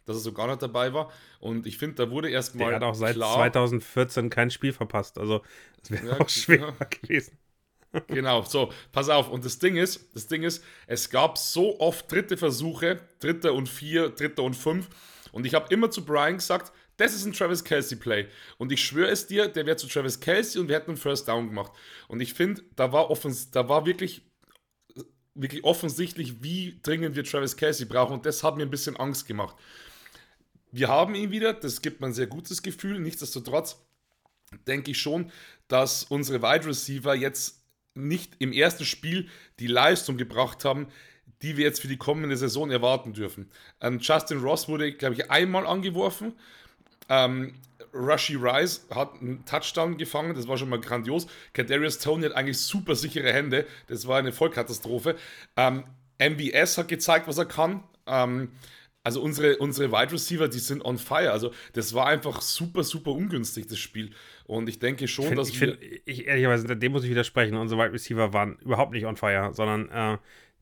[0.06, 1.12] dass er so gar nicht dabei war.
[1.38, 2.70] Und ich finde, da wurde erstmal.
[2.70, 5.18] Er hat auch seit klar, 2014 kein Spiel verpasst.
[5.18, 5.42] Also,
[5.80, 6.86] das wäre ja, auch schwer ja.
[6.86, 7.38] gewesen.
[8.06, 9.28] genau, so, pass auf.
[9.28, 13.68] Und das Ding ist, das Ding ist, es gab so oft dritte Versuche, dritter und
[13.68, 14.88] vier, dritter und fünf.
[15.32, 18.28] Und ich habe immer zu Brian gesagt, Das ist ein Travis Kelsey Play.
[18.59, 21.28] Und ich schwöre es dir, der wäre zu Travis Kelsey und wir hätten einen First
[21.28, 21.72] Down gemacht.
[22.09, 24.22] Und ich finde, da war offens da war wirklich
[25.34, 28.12] wirklich offensichtlich, wie dringend wir Travis Kelsey brauchen.
[28.12, 29.57] Und das hat mir ein bisschen Angst gemacht.
[30.72, 33.01] Wir haben ihn wieder, das gibt mir ein sehr gutes Gefühl.
[33.01, 33.82] Nichtsdestotrotz
[34.66, 35.32] denke ich schon,
[35.68, 39.26] dass unsere Wide Receiver jetzt nicht im ersten Spiel
[39.59, 40.88] die Leistung gebracht haben,
[41.40, 43.51] die wir jetzt für die kommende Saison erwarten dürfen.
[43.80, 46.34] Ähm, Justin Ross wurde, glaube ich, einmal angeworfen.
[47.11, 47.52] Ähm,
[47.92, 51.26] Rushy Rice hat einen Touchdown gefangen, das war schon mal grandios.
[51.52, 55.16] Kadarius Tony hat eigentlich super sichere Hände, das war eine Vollkatastrophe.
[55.56, 55.84] Ähm,
[56.18, 57.82] MBS hat gezeigt, was er kann.
[58.06, 58.52] Ähm,
[59.02, 61.32] also unsere, unsere Wide Receiver, die sind on fire.
[61.32, 64.11] Also das war einfach super, super ungünstig, das Spiel.
[64.44, 65.78] Und ich denke schon, find, dass ich wir...
[65.78, 67.56] Find, ich, ehrlicherweise, dem muss ich widersprechen.
[67.56, 70.18] Unsere Wide Receiver waren überhaupt nicht on fire, sondern äh,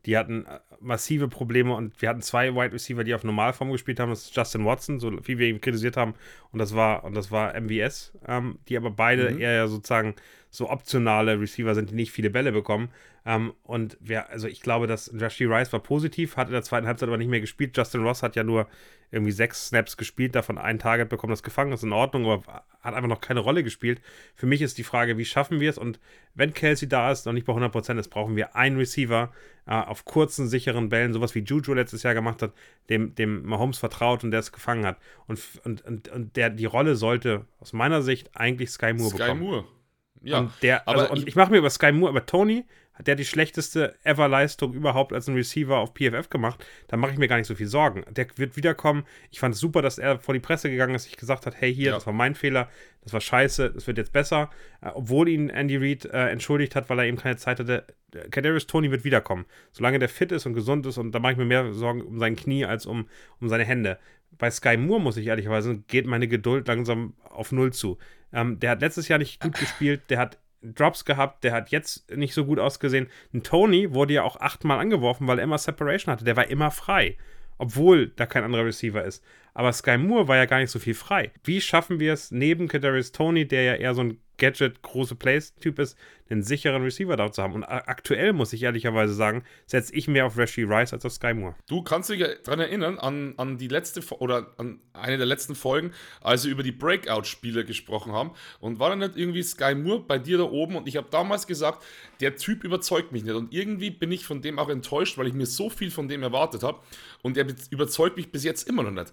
[0.07, 4.01] die hatten äh, massive Probleme und wir hatten zwei Wide Receiver, die auf Normalform gespielt
[4.01, 4.11] haben.
[4.11, 6.15] Das ist Justin Watson, so wie wir ihn kritisiert haben,
[6.53, 9.41] und das war und das war MVS, ähm, die aber beide mhm.
[9.41, 10.15] eher sozusagen
[10.51, 12.91] so optionale Receiver sind, die nicht viele Bälle bekommen.
[13.27, 16.87] Ähm, und wir, also ich glaube, dass Rashi Rice war positiv, hat in der zweiten
[16.87, 17.77] Halbzeit aber nicht mehr gespielt.
[17.77, 18.67] Justin Ross hat ja nur
[19.11, 22.95] irgendwie sechs Snaps gespielt, davon ein Target bekommen, das gefangen ist in Ordnung, aber hat
[22.95, 24.01] einfach noch keine Rolle gespielt.
[24.35, 25.79] Für mich ist die Frage, wie schaffen wir es?
[25.79, 25.99] Und
[26.35, 29.33] wenn Kelsey da ist, noch nicht bei 100% ist, brauchen wir einen Receiver
[29.67, 32.53] äh, auf kurzen, sicheren Bällen, sowas wie Juju letztes Jahr gemacht hat,
[32.91, 34.99] dem, dem Mahomes vertraut und der es gefangen hat.
[35.27, 39.19] Und, und, und, und der, die Rolle sollte aus meiner Sicht eigentlich Sky Moore Sky
[39.19, 39.41] bekommen.
[39.41, 39.78] Sky Moore.
[40.23, 42.65] Ja, und der, aber also, und ich mache mir über Sky Moore, aber Tony
[42.99, 46.65] hat der die schlechteste Ever-Leistung überhaupt als ein Receiver auf PFF gemacht.
[46.89, 48.05] Da mache ich mir gar nicht so viel Sorgen.
[48.11, 49.05] Der wird wiederkommen.
[49.31, 51.73] Ich fand es super, dass er vor die Presse gegangen ist, sich gesagt hat, hey,
[51.73, 51.95] hier, ja.
[51.95, 52.69] das war mein Fehler,
[53.03, 54.51] das war scheiße, das wird jetzt besser.
[54.81, 57.85] Äh, obwohl ihn Andy Reid äh, entschuldigt hat, weil er eben keine Zeit hatte.
[58.31, 59.47] Kadarius Tony wird wiederkommen.
[59.71, 62.19] Solange der fit ist und gesund ist und da mache ich mir mehr Sorgen um
[62.19, 63.09] sein Knie als um,
[63.41, 63.99] um seine Hände.
[64.39, 67.99] Bei Sky Moore, muss ich ehrlicherweise, geht meine Geduld langsam auf Null zu.
[68.33, 72.11] Ähm, der hat letztes Jahr nicht gut gespielt, der hat Drops gehabt, der hat jetzt
[72.15, 73.09] nicht so gut ausgesehen.
[73.33, 76.25] Ein Tony wurde ja auch achtmal angeworfen, weil er immer Separation hatte.
[76.25, 77.17] Der war immer frei,
[77.59, 79.25] obwohl da kein anderer Receiver ist.
[79.55, 81.31] Aber Sky Moore war ja gar nicht so viel frei.
[81.45, 85.79] Wie schaffen wir es neben Kadarius Tony, der ja eher so ein Gadget, große Plays-Typ
[85.79, 85.99] ist,
[86.31, 87.55] einen sicheren Receiver da zu haben.
[87.55, 91.35] Und aktuell muss ich ehrlicherweise sagen, setze ich mehr auf Rashi Rice als auf Sky
[91.35, 91.55] Moore.
[91.69, 95.93] Du kannst dich daran erinnern, an, an die letzte oder an eine der letzten Folgen,
[96.21, 98.33] als wir über die Breakout-Spiele gesprochen haben.
[98.61, 100.77] Und war dann nicht irgendwie Sky Moore bei dir da oben?
[100.77, 101.85] Und ich habe damals gesagt,
[102.21, 103.35] der Typ überzeugt mich nicht.
[103.35, 106.23] Und irgendwie bin ich von dem auch enttäuscht, weil ich mir so viel von dem
[106.23, 106.81] erwartet habe.
[107.23, 109.13] Und er überzeugt mich bis jetzt immer noch nicht.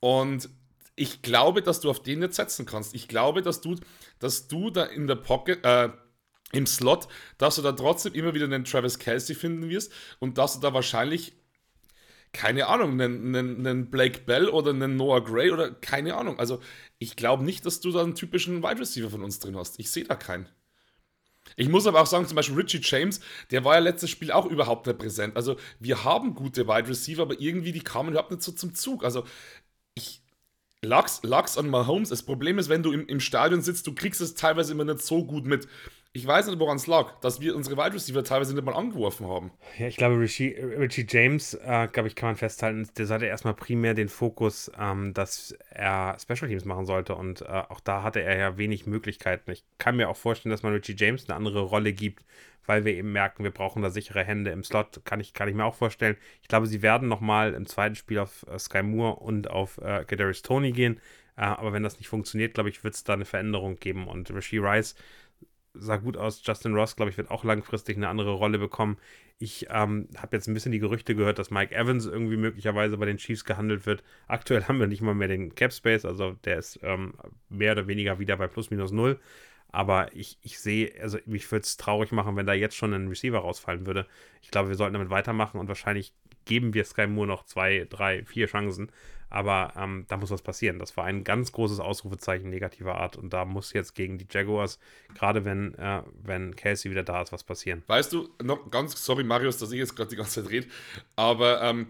[0.00, 0.48] Und
[0.96, 2.94] ich glaube, dass du auf den jetzt setzen kannst.
[2.94, 3.76] Ich glaube, dass du,
[4.18, 5.90] dass du da in der Pocket, äh,
[6.52, 10.54] im Slot, dass du da trotzdem immer wieder einen Travis Kelsey finden wirst und dass
[10.54, 11.34] du da wahrscheinlich,
[12.32, 16.38] keine Ahnung, einen, einen, einen Blake Bell oder einen Noah Gray oder keine Ahnung.
[16.38, 16.60] Also
[16.98, 19.80] ich glaube nicht, dass du da einen typischen Wide Receiver von uns drin hast.
[19.80, 20.48] Ich sehe da keinen.
[21.56, 23.20] Ich muss aber auch sagen, zum Beispiel Richie James,
[23.50, 25.36] der war ja letztes Spiel auch überhaupt nicht präsent.
[25.36, 29.04] Also wir haben gute Wide Receiver, aber irgendwie die kamen überhaupt nicht so zum Zug.
[29.04, 29.24] Also
[30.84, 32.10] Lachs, Lachs an Mahomes.
[32.10, 35.02] Das Problem ist, wenn du im, im Stadion sitzt, du kriegst es teilweise immer nicht
[35.02, 35.66] so gut mit.
[36.16, 39.26] Ich weiß nicht, woran es lag, dass wir unsere Wide Receiver teilweise nicht mal angeworfen
[39.26, 39.50] haben.
[39.76, 43.54] Ja, ich glaube, Richie, Richie James, äh, glaube ich, kann man festhalten, der hatte erstmal
[43.54, 47.16] primär den Fokus, ähm, dass er Special Teams machen sollte.
[47.16, 49.50] Und äh, auch da hatte er ja wenig Möglichkeiten.
[49.50, 52.24] Ich kann mir auch vorstellen, dass man Richie James eine andere Rolle gibt,
[52.64, 55.04] weil wir eben merken, wir brauchen da sichere Hände im Slot.
[55.04, 56.16] Kann ich, kann ich mir auch vorstellen.
[56.42, 60.04] Ich glaube, sie werden nochmal im zweiten Spiel auf äh, Sky Moore und auf äh,
[60.04, 61.00] Kadarius Tony gehen.
[61.36, 64.06] Äh, aber wenn das nicht funktioniert, glaube ich, wird es da eine Veränderung geben.
[64.06, 64.94] Und Rasheed Rice
[65.74, 66.40] sah gut aus.
[66.44, 68.96] Justin Ross, glaube ich, wird auch langfristig eine andere Rolle bekommen.
[69.38, 73.06] Ich ähm, habe jetzt ein bisschen die Gerüchte gehört, dass Mike Evans irgendwie möglicherweise bei
[73.06, 74.04] den Chiefs gehandelt wird.
[74.28, 77.14] Aktuell haben wir nicht mal mehr den Cap Space, also der ist ähm,
[77.48, 79.18] mehr oder weniger wieder bei plus minus null.
[79.72, 83.08] Aber ich, ich sehe, also mich würde es traurig machen, wenn da jetzt schon ein
[83.08, 84.06] Receiver rausfallen würde.
[84.40, 86.12] Ich glaube, wir sollten damit weitermachen und wahrscheinlich
[86.44, 88.92] geben wir Sky Moore noch zwei, drei, vier Chancen.
[89.34, 90.78] Aber ähm, da muss was passieren.
[90.78, 93.16] Das war ein ganz großes Ausrufezeichen negativer Art.
[93.16, 94.78] Und da muss jetzt gegen die Jaguars,
[95.12, 97.82] gerade wenn, äh, wenn Kelsey wieder da ist, was passieren.
[97.88, 100.68] Weißt du, noch ganz, sorry Marius, dass ich jetzt gerade die ganze Zeit rede,
[101.16, 101.88] aber ähm,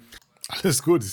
[0.48, 1.04] alles gut.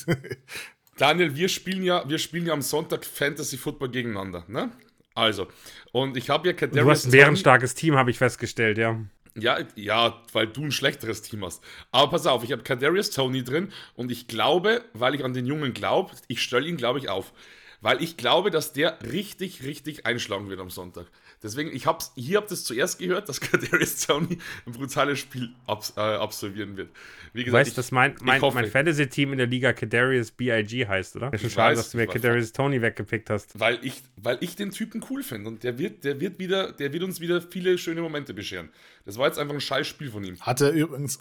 [0.97, 4.71] Daniel, wir spielen ja, wir spielen ja am Sonntag Fantasy Football gegeneinander, ne?
[5.13, 5.49] Also,
[5.91, 8.97] und ich habe ja Kadarius Du hast ein bärenstarkes Team, habe ich festgestellt, ja.
[9.37, 11.63] Ja, ja, weil du ein schlechteres Team hast.
[11.91, 15.45] Aber pass auf, ich habe Kadarius Tony drin und ich glaube, weil ich an den
[15.45, 17.31] Jungen glaube, ich stelle ihn, glaube ich, auf.
[17.79, 21.07] Weil ich glaube, dass der richtig, richtig einschlagen wird am Sonntag.
[21.43, 25.93] Deswegen, ich hab's, hier habt ihr zuerst gehört, dass Kadarius Tony ein brutales Spiel abs,
[25.97, 26.89] äh, absolvieren wird.
[27.33, 30.87] Wie gesagt, du weißt, ich, dass mein, mein, mein Fantasy-Team in der Liga Kadarius B.I.G.
[30.87, 31.33] heißt, oder?
[31.33, 33.59] Ist schon schade, dass du mir Kadarius Tony weggepickt hast.
[33.59, 36.93] Weil ich, weil ich den Typen cool finde und der wird, der wird wieder, der
[36.93, 38.69] wird uns wieder viele schöne Momente bescheren.
[39.05, 40.39] Das war jetzt einfach ein scheiß Spiel von ihm.
[40.41, 41.19] Hatte übrigens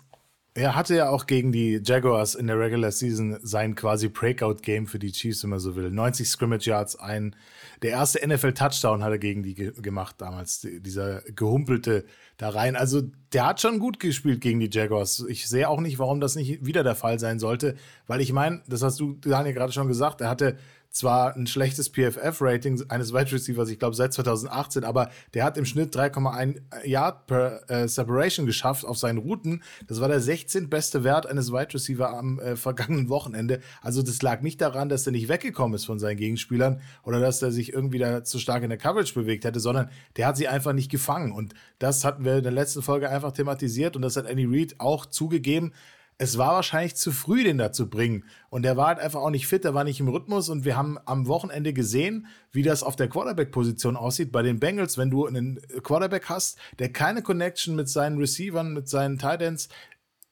[0.54, 4.98] er hatte ja auch gegen die Jaguars in der Regular Season sein quasi Breakout-Game für
[4.98, 5.90] die Chiefs, wenn man so will.
[5.90, 7.36] 90 Scrimmage Yards, ein,
[7.82, 12.04] der erste NFL-Touchdown hat er gegen die ge gemacht damals, dieser gehumpelte
[12.36, 12.74] da rein.
[12.74, 15.24] Also der hat schon gut gespielt gegen die Jaguars.
[15.28, 17.76] Ich sehe auch nicht, warum das nicht wieder der Fall sein sollte,
[18.08, 20.56] weil ich meine, das hast du, Daniel, gerade schon gesagt, er hatte
[20.90, 25.64] zwar ein schlechtes PFF-Rating eines Wide Receivers, ich glaube seit 2018, aber der hat im
[25.64, 29.62] Schnitt 3,1 Yard per äh, Separation geschafft auf seinen Routen.
[29.86, 30.68] Das war der 16.
[30.68, 33.60] beste Wert eines Wide Receiver am äh, vergangenen Wochenende.
[33.82, 37.40] Also das lag nicht daran, dass er nicht weggekommen ist von seinen Gegenspielern oder dass
[37.40, 40.48] er sich irgendwie da zu stark in der Coverage bewegt hätte, sondern der hat sie
[40.48, 41.32] einfach nicht gefangen.
[41.32, 44.74] Und das hatten wir in der letzten Folge einfach thematisiert und das hat Andy Reid
[44.78, 45.72] auch zugegeben
[46.20, 48.24] es war wahrscheinlich zu früh, den da zu bringen.
[48.50, 50.50] Und der war halt einfach auch nicht fit, der war nicht im Rhythmus.
[50.50, 54.98] Und wir haben am Wochenende gesehen, wie das auf der Quarterback-Position aussieht bei den Bengals.
[54.98, 59.70] Wenn du einen Quarterback hast, der keine Connection mit seinen Receivern, mit seinen Titans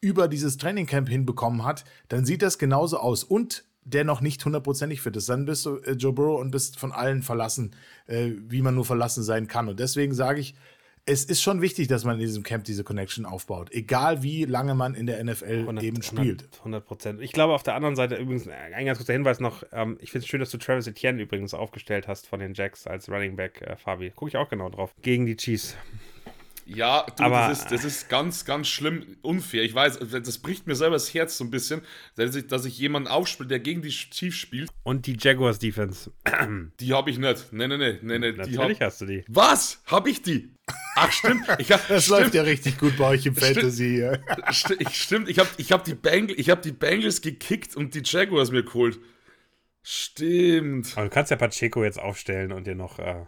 [0.03, 3.24] über dieses Trainingcamp hinbekommen hat, dann sieht das genauso aus.
[3.24, 6.78] Und der noch nicht hundertprozentig fit ist, dann bist du äh, Joe Burrow und bist
[6.78, 7.74] von allen verlassen,
[8.07, 9.68] äh, wie man nur verlassen sein kann.
[9.68, 10.55] Und deswegen sage ich,
[11.09, 13.73] es ist schon wichtig, dass man in diesem Camp diese Connection aufbaut.
[13.73, 16.49] Egal wie lange man in der NFL 100, eben spielt.
[16.59, 17.23] 100 Prozent.
[17.23, 20.25] Ich glaube auf der anderen Seite übrigens, ein ganz kurzer Hinweis noch, ähm, ich finde
[20.25, 23.63] es schön, dass du Travis Etienne übrigens aufgestellt hast von den Jacks als Running Back,
[23.63, 24.11] äh, Fabi.
[24.11, 24.95] Gucke ich auch genau drauf.
[25.01, 25.77] Gegen die Chiefs.
[26.69, 29.62] Ja, du, aber, das, ist, das ist ganz, ganz schlimm unfair.
[29.62, 31.81] Ich weiß, das bricht mir selber das Herz so ein bisschen,
[32.14, 34.69] dass ich, dass ich jemanden aufspiele, der gegen die Chiefs spielt.
[34.83, 36.12] Und die Jaguars Defense.
[36.79, 37.53] Die habe ich nicht.
[37.53, 37.99] Nee, nee, nee.
[38.03, 39.25] nee, nee Natürlich hab, hast du die.
[39.29, 39.83] Was?
[39.87, 40.55] Habe ich die?
[40.95, 41.47] Ach, stimmt.
[41.59, 42.21] Ich hab, das stimmt.
[42.21, 44.07] läuft ja richtig gut bei euch im Fantasy.
[44.51, 45.29] Stimmt, stimmt.
[45.31, 48.99] ich habe ich hab die, Bang, hab die Bengals gekickt und die Jaguars mir geholt.
[49.83, 50.93] Stimmt.
[50.97, 52.99] Aber du kannst ja Pacheco jetzt aufstellen und dir noch.
[52.99, 53.25] Äh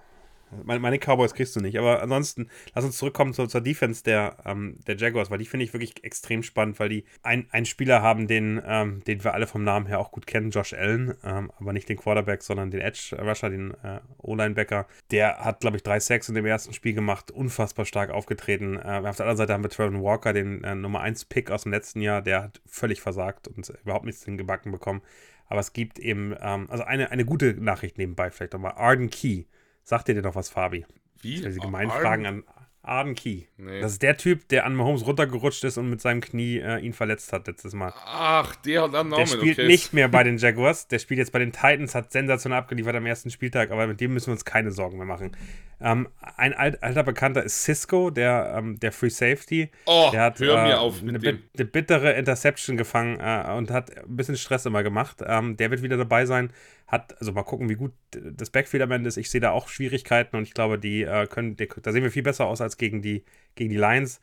[0.64, 1.78] meine, meine, Cowboys kriegst du nicht.
[1.78, 5.64] Aber ansonsten, lass uns zurückkommen zur, zur Defense der, ähm, der Jaguars, weil die finde
[5.64, 9.46] ich wirklich extrem spannend, weil die ein, einen Spieler haben, den, ähm, den wir alle
[9.46, 12.80] vom Namen her auch gut kennen, Josh Allen, ähm, aber nicht den Quarterback, sondern den
[12.80, 14.86] Edge-Rusher, den äh, O-Linebacker.
[15.10, 18.76] Der hat, glaube ich, drei Sacks in dem ersten Spiel gemacht, unfassbar stark aufgetreten.
[18.76, 21.72] Äh, auf der anderen Seite haben wir Trevor Walker, den äh, Nummer 1-Pick aus dem
[21.72, 25.02] letzten Jahr, der hat völlig versagt und überhaupt nichts in den Gebacken bekommen.
[25.50, 28.74] Aber es gibt eben, ähm, also eine, eine gute Nachricht nebenbei vielleicht nochmal.
[28.76, 29.44] Arden Key
[29.82, 30.86] Sagt dir denn noch was, Fabi?
[31.20, 31.38] Wie?
[31.38, 32.44] Stell diese gemeinen Fragen an
[32.82, 33.42] Arden Key.
[33.58, 33.80] Nee.
[33.80, 36.94] Das ist der Typ, der an Mahomes runtergerutscht ist und mit seinem Knie äh, ihn
[36.94, 37.92] verletzt hat letztes Mal.
[38.06, 39.20] Ach, der hat einen Namen.
[39.20, 39.66] Der spielt okay.
[39.66, 40.88] nicht mehr bei den Jaguars.
[40.88, 44.14] Der spielt jetzt bei den Titans, hat sensationell abgeliefert am ersten Spieltag, aber mit dem
[44.14, 45.36] müssen wir uns keine Sorgen mehr machen.
[45.82, 49.70] Ähm, ein alt, alter Bekannter ist Cisco, der, ähm, der Free Safety.
[49.84, 51.02] Oh, der hat, hör mir äh, auf.
[51.02, 55.18] Eine, eine, bittere Interception gefangen äh, und hat ein bisschen Stress immer gemacht.
[55.24, 56.50] Ähm, der wird wieder dabei sein.
[56.90, 59.16] Hat, also mal gucken, wie gut das Backfield am Ende ist.
[59.16, 62.10] Ich sehe da auch Schwierigkeiten und ich glaube, die äh, können, die, da sehen wir
[62.10, 63.24] viel besser aus als gegen die,
[63.54, 64.20] gegen die Lions.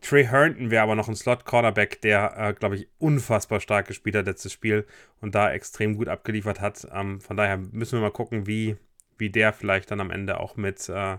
[0.00, 4.26] Trey Herndon wäre aber noch ein Slot-Cornerback, der, äh, glaube ich, unfassbar stark gespielt hat
[4.26, 4.84] letztes Spiel
[5.20, 6.88] und da extrem gut abgeliefert hat.
[6.92, 8.76] Ähm, von daher müssen wir mal gucken, wie,
[9.16, 11.18] wie der vielleicht dann am Ende auch mit, äh,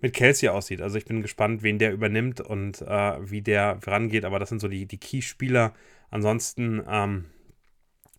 [0.00, 0.80] mit Kelsey aussieht.
[0.80, 4.24] Also ich bin gespannt, wen der übernimmt und äh, wie der rangeht.
[4.24, 5.74] Aber das sind so die, die Key-Spieler.
[6.10, 7.26] Ansonsten, ähm,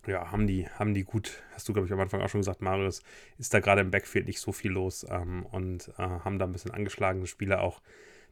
[0.06, 2.60] ja, haben die, haben die gut, hast du, glaube ich, am Anfang auch schon gesagt,
[2.60, 3.02] Marius,
[3.38, 6.52] ist da gerade im Backfield nicht so viel los ähm, und äh, haben da ein
[6.52, 7.80] bisschen angeschlagene Spieler auch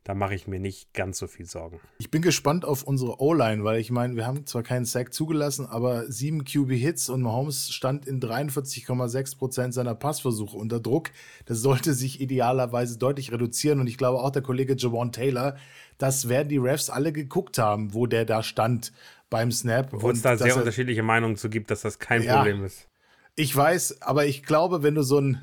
[0.05, 1.79] da mache ich mir nicht ganz so viel Sorgen.
[1.99, 5.67] Ich bin gespannt auf unsere O-Line, weil ich meine, wir haben zwar keinen Sack zugelassen,
[5.67, 11.11] aber sieben QB-Hits und Mahomes stand in 43,6 Prozent seiner Passversuche unter Druck.
[11.45, 15.57] Das sollte sich idealerweise deutlich reduzieren und ich glaube auch der Kollege Javon Taylor,
[15.99, 18.93] das werden die Refs alle geguckt haben, wo der da stand
[19.31, 19.89] beim Snap.
[19.93, 22.89] Wo es da sehr unterschiedliche Meinungen zu gibt, dass das kein ja, Problem ist.
[23.37, 25.41] Ich weiß, aber ich glaube, wenn du so einen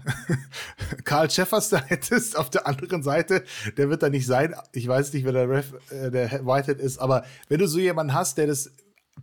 [1.04, 3.44] Karl Schäffers da hättest auf der anderen Seite,
[3.78, 4.54] der wird da nicht sein.
[4.74, 8.14] Ich weiß nicht, wer der, Ref, äh, der Whitehead ist, aber wenn du so jemanden
[8.14, 8.72] hast, der das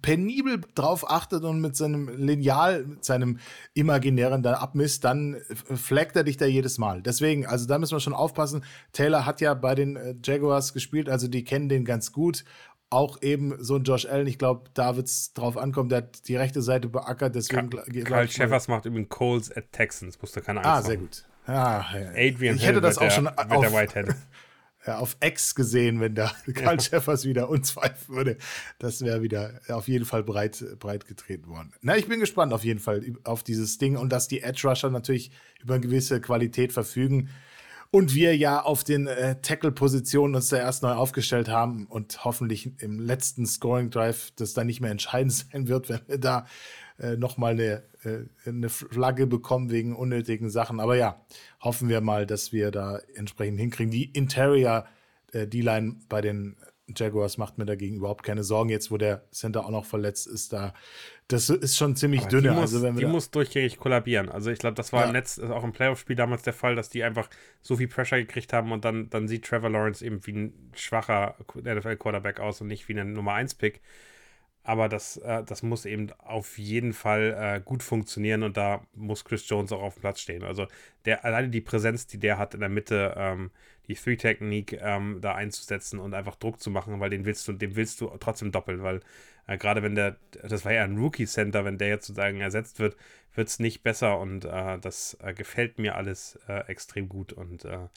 [0.03, 3.39] penibel drauf achtet und mit seinem Lineal, mit seinem
[3.75, 5.37] imaginären da abmisst, dann
[5.75, 7.01] flaggt er dich da jedes Mal.
[7.01, 8.65] Deswegen, also da müssen wir schon aufpassen.
[8.93, 12.45] Taylor hat ja bei den äh, Jaguars gespielt, also die kennen den ganz gut
[12.91, 16.29] auch eben so ein Josh Allen, ich glaube, da wird es drauf ankommen, der hat
[16.29, 17.71] die rechte Seite beackert, deswegen.
[18.05, 21.25] Karl Schäffers macht übrigens Coles at Texans, musste keine Angst Ah, sehr gut.
[21.47, 24.15] Ja, Adrian ich hätte das auch der, schon auf, der Whitehead.
[24.87, 26.81] ja, auf X gesehen, wenn da Karl ja.
[26.81, 28.39] Schäffers wieder uns pfeifen würde.
[28.79, 31.73] Das wäre wieder auf jeden Fall breit, breit getreten worden.
[31.83, 34.91] Na, ich bin gespannt auf jeden Fall auf dieses Ding und dass die Edge Rusher
[34.91, 35.31] natürlich
[35.63, 37.31] über eine gewisse Qualität verfügen.
[37.95, 42.73] Und wir ja auf den äh, Tackle-Positionen uns da erst neu aufgestellt haben und hoffentlich
[42.83, 46.45] im letzten Scoring-Drive das dann nicht mehr entscheidend sein wird, wenn wir da
[46.99, 50.81] äh, nochmal eine, äh, eine Flagge bekommen wegen unnötigen Sachen.
[50.81, 51.25] Aber ja,
[51.61, 53.93] hoffen wir mal, dass wir da entsprechend hinkriegen.
[53.93, 54.87] Die Interior
[55.31, 55.47] äh,
[56.09, 56.57] bei den
[56.97, 58.71] Jaguars macht mir dagegen überhaupt keine Sorgen.
[58.71, 60.75] Jetzt, wo der Center auch noch verletzt ist, da
[61.29, 62.51] das ist schon ziemlich Aber dünne.
[62.51, 64.29] Die, muss, also die muss durchgängig kollabieren.
[64.29, 65.07] Also ich glaube, das war ja.
[65.07, 67.31] im Netz, auch im Playoff-Spiel damals der Fall, dass die einfach
[67.63, 71.37] so viel Pressure gekriegt haben und dann, dann sieht Trevor Lawrence eben wie ein schwacher
[71.55, 73.81] NFL-Quarterback aus und nicht wie ein Nummer 1-Pick.
[74.67, 79.25] Aber das, äh, das muss eben auf jeden Fall äh, gut funktionieren und da muss
[79.25, 80.43] Chris Jones auch auf dem Platz stehen.
[80.43, 80.67] Also
[81.05, 83.51] der, alleine die Präsenz, die der hat in der Mitte, ähm,
[83.89, 87.77] die Three-Technik ähm, da einzusetzen und einfach Druck zu machen, weil den willst du, dem
[87.77, 89.01] willst du trotzdem doppeln, weil
[89.47, 92.97] äh, gerade wenn der, das war ja ein Rookie-Center, wenn der jetzt sozusagen ersetzt wird,
[93.35, 97.65] wird es nicht besser und äh, das äh, gefällt mir alles äh, extrem gut und
[97.65, 97.89] äh,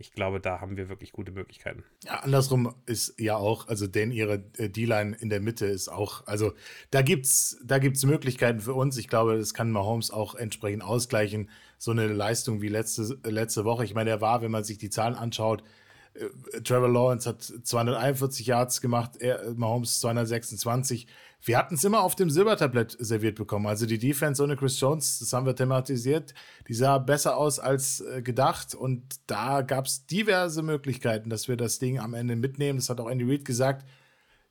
[0.00, 1.84] ich glaube, da haben wir wirklich gute Möglichkeiten.
[2.04, 6.26] Ja, andersrum ist ja auch, also denn ihre äh, D-Line in der Mitte ist auch,
[6.26, 6.54] also
[6.90, 8.96] da gibt es da gibt's Möglichkeiten für uns.
[8.96, 11.50] Ich glaube, das kann Mahomes auch entsprechend ausgleichen.
[11.80, 13.84] So eine Leistung wie letzte, letzte Woche.
[13.84, 15.64] Ich meine, er war, wenn man sich die Zahlen anschaut,
[16.12, 21.06] äh, Trevor Lawrence hat 241 Yards gemacht, er, Mahomes 226
[21.42, 23.66] wir hatten es immer auf dem Silbertablett serviert bekommen.
[23.66, 26.34] Also die Defense ohne Chris Jones, das haben wir thematisiert,
[26.68, 28.74] die sah besser aus als äh, gedacht.
[28.74, 32.78] Und da gab es diverse Möglichkeiten, dass wir das Ding am Ende mitnehmen.
[32.78, 33.86] Das hat auch Andy Reid gesagt.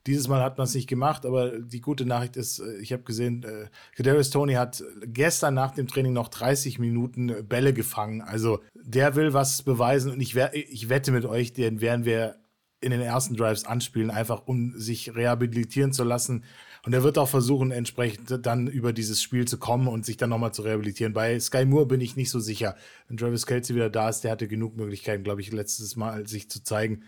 [0.07, 3.03] Dieses Mal hat man es nicht gemacht, aber die gute Nachricht ist, äh, ich habe
[3.03, 8.21] gesehen, äh, Kadarius Tony hat gestern nach dem Training noch 30 Minuten Bälle gefangen.
[8.21, 12.37] Also der will was beweisen und ich, ich wette mit euch, den werden wir
[12.81, 16.45] in den ersten Drives anspielen, einfach um sich rehabilitieren zu lassen.
[16.85, 20.29] Und er wird auch versuchen, entsprechend dann über dieses Spiel zu kommen und sich dann
[20.29, 21.13] nochmal zu rehabilitieren.
[21.13, 22.77] Bei Sky Moore bin ich nicht so sicher.
[23.07, 26.49] Wenn Travis Kelsey wieder da ist, der hatte genug Möglichkeiten, glaube ich, letztes Mal sich
[26.49, 27.03] zu zeigen.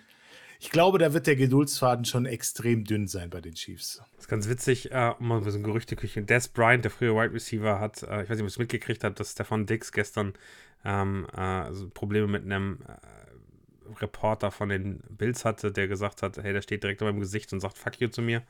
[0.64, 3.97] Ich glaube, da wird der Geduldsfaden schon extrem dünn sein bei den Chiefs.
[4.12, 6.22] Das ist ganz witzig, äh, um mal so ein Gerüchteküche.
[6.22, 9.03] Des Bryant, der frühe Wide Receiver, hat, äh, ich weiß nicht, ob ihr es mitgekriegt
[9.03, 10.34] habt, dass Stefan Dix gestern
[10.86, 16.38] ähm, äh, also Probleme mit einem äh, Reporter von den Bills hatte, der gesagt hat,
[16.38, 18.43] hey, der steht direkt in meinem Gesicht und sagt Fuck you zu mir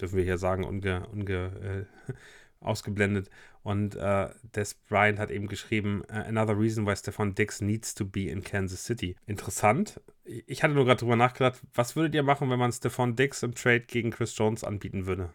[0.00, 2.12] dürfen wir hier sagen, unge, unge, äh,
[2.60, 3.30] ausgeblendet.
[3.62, 8.04] Und äh, Des Bryant hat eben geschrieben, äh, Another reason why Stefan Dix needs to
[8.04, 9.16] be in Kansas City.
[9.26, 10.00] Interessant.
[10.24, 13.54] Ich hatte nur gerade drüber nachgedacht, was würdet ihr machen, wenn man Stefan Dix im
[13.54, 15.30] Trade gegen Chris Jones anbieten würde?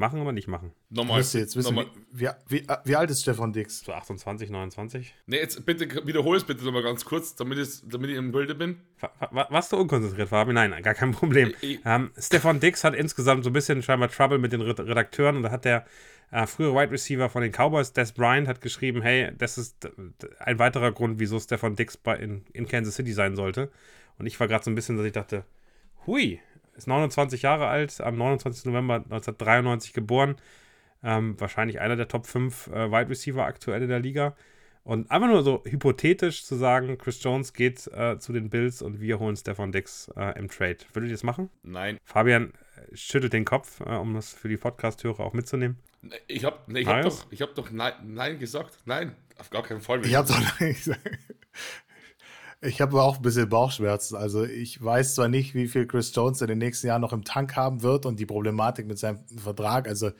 [0.00, 0.72] Machen oder nicht machen?
[0.88, 1.18] Nochmal.
[1.18, 1.92] Müsst jetzt wissen, nochmal.
[2.10, 3.80] Wie, wie, wie, alt ist Stefan Dix?
[3.80, 5.14] So 28, 29.
[5.26, 8.54] Nee, jetzt bitte wiederhol es bitte nochmal ganz kurz, damit, ich, damit ich im Bilde
[8.54, 8.80] bin.
[9.30, 10.54] Warst du unkonzentriert, Fabi?
[10.54, 11.52] Nein, gar kein Problem.
[11.84, 15.50] Ähm, Stefan Dix hat insgesamt so ein bisschen scheinbar Trouble mit den Redakteuren und da
[15.50, 15.84] hat der
[16.30, 19.90] äh, frühere Wide Receiver von den Cowboys, Des Bryant, hat geschrieben, hey, das ist
[20.38, 23.70] ein weiterer Grund, wieso Stefan Dix bei in, in Kansas City sein sollte.
[24.18, 25.44] Und ich war gerade so ein bisschen, dass ich dachte,
[26.06, 26.40] hui,
[26.76, 28.66] ist 29 Jahre alt, am 29.
[28.66, 30.36] November 1993 geboren.
[31.02, 34.36] Ähm, wahrscheinlich einer der Top 5 äh, Wide Receiver aktuell in der Liga.
[34.82, 39.00] Und einfach nur so hypothetisch zu sagen, Chris Jones geht äh, zu den Bills und
[39.00, 40.78] wir holen Stefan Dix äh, im Trade.
[40.92, 41.50] Würdet ihr das machen?
[41.62, 41.98] Nein.
[42.04, 42.52] Fabian
[42.92, 45.78] schüttelt den Kopf, äh, um das für die Podcast-Hörer auch mitzunehmen.
[46.26, 48.78] Ich habe nee, hab doch, ich hab doch nein, nein gesagt.
[48.84, 50.04] Nein, auf gar keinen Fall.
[50.04, 51.00] Ich habe doch nein gesagt.
[52.62, 54.16] Ich habe auch ein bisschen Bauchschmerzen.
[54.16, 57.24] Also ich weiß zwar nicht, wie viel Chris Jones in den nächsten Jahren noch im
[57.24, 59.88] Tank haben wird und die Problematik mit seinem Vertrag.
[59.88, 60.10] Also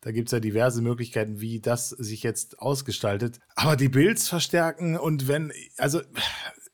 [0.00, 3.38] da gibt es ja diverse Möglichkeiten, wie das sich jetzt ausgestaltet.
[3.54, 6.02] Aber die Bills verstärken und wenn, also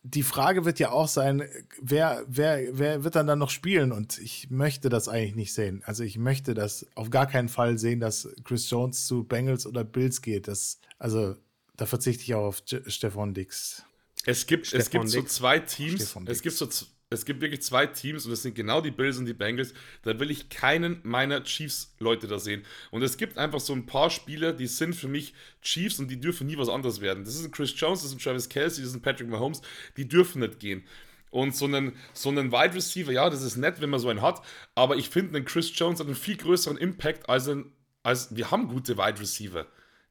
[0.03, 1.43] die Frage wird ja auch sein,
[1.81, 3.93] wer, wer, wer wird dann dann noch spielen?
[3.93, 5.83] Und ich möchte das eigentlich nicht sehen.
[5.85, 9.85] Also ich möchte das auf gar keinen Fall sehen, dass Chris Jones zu Bengals oder
[9.85, 10.49] Bills geht.
[10.49, 11.37] Das, also
[11.77, 13.83] da verzichte ich auch auf Stefan Dix.
[14.25, 16.17] Es gibt, es gibt so zwei Teams.
[16.27, 16.69] Es gibt so
[17.13, 19.75] es gibt wirklich zwei Teams und das sind genau die Bills und die Bengals.
[20.03, 22.63] Da will ich keinen meiner Chiefs-Leute da sehen.
[22.93, 26.21] Und es gibt einfach so ein paar Spieler, die sind für mich Chiefs und die
[26.21, 27.25] dürfen nie was anderes werden.
[27.25, 29.61] Das ist ein Chris Jones, das ist ein Travis Kelsey, das ist ein Patrick Mahomes.
[29.97, 30.85] Die dürfen nicht gehen.
[31.31, 34.23] Und so einen, so einen Wide Receiver, ja, das ist nett, wenn man so einen
[34.23, 34.41] hat,
[34.77, 37.73] aber ich finde, ein Chris Jones hat einen viel größeren Impact als ein,
[38.05, 39.67] als wir haben gute Wide Receiver.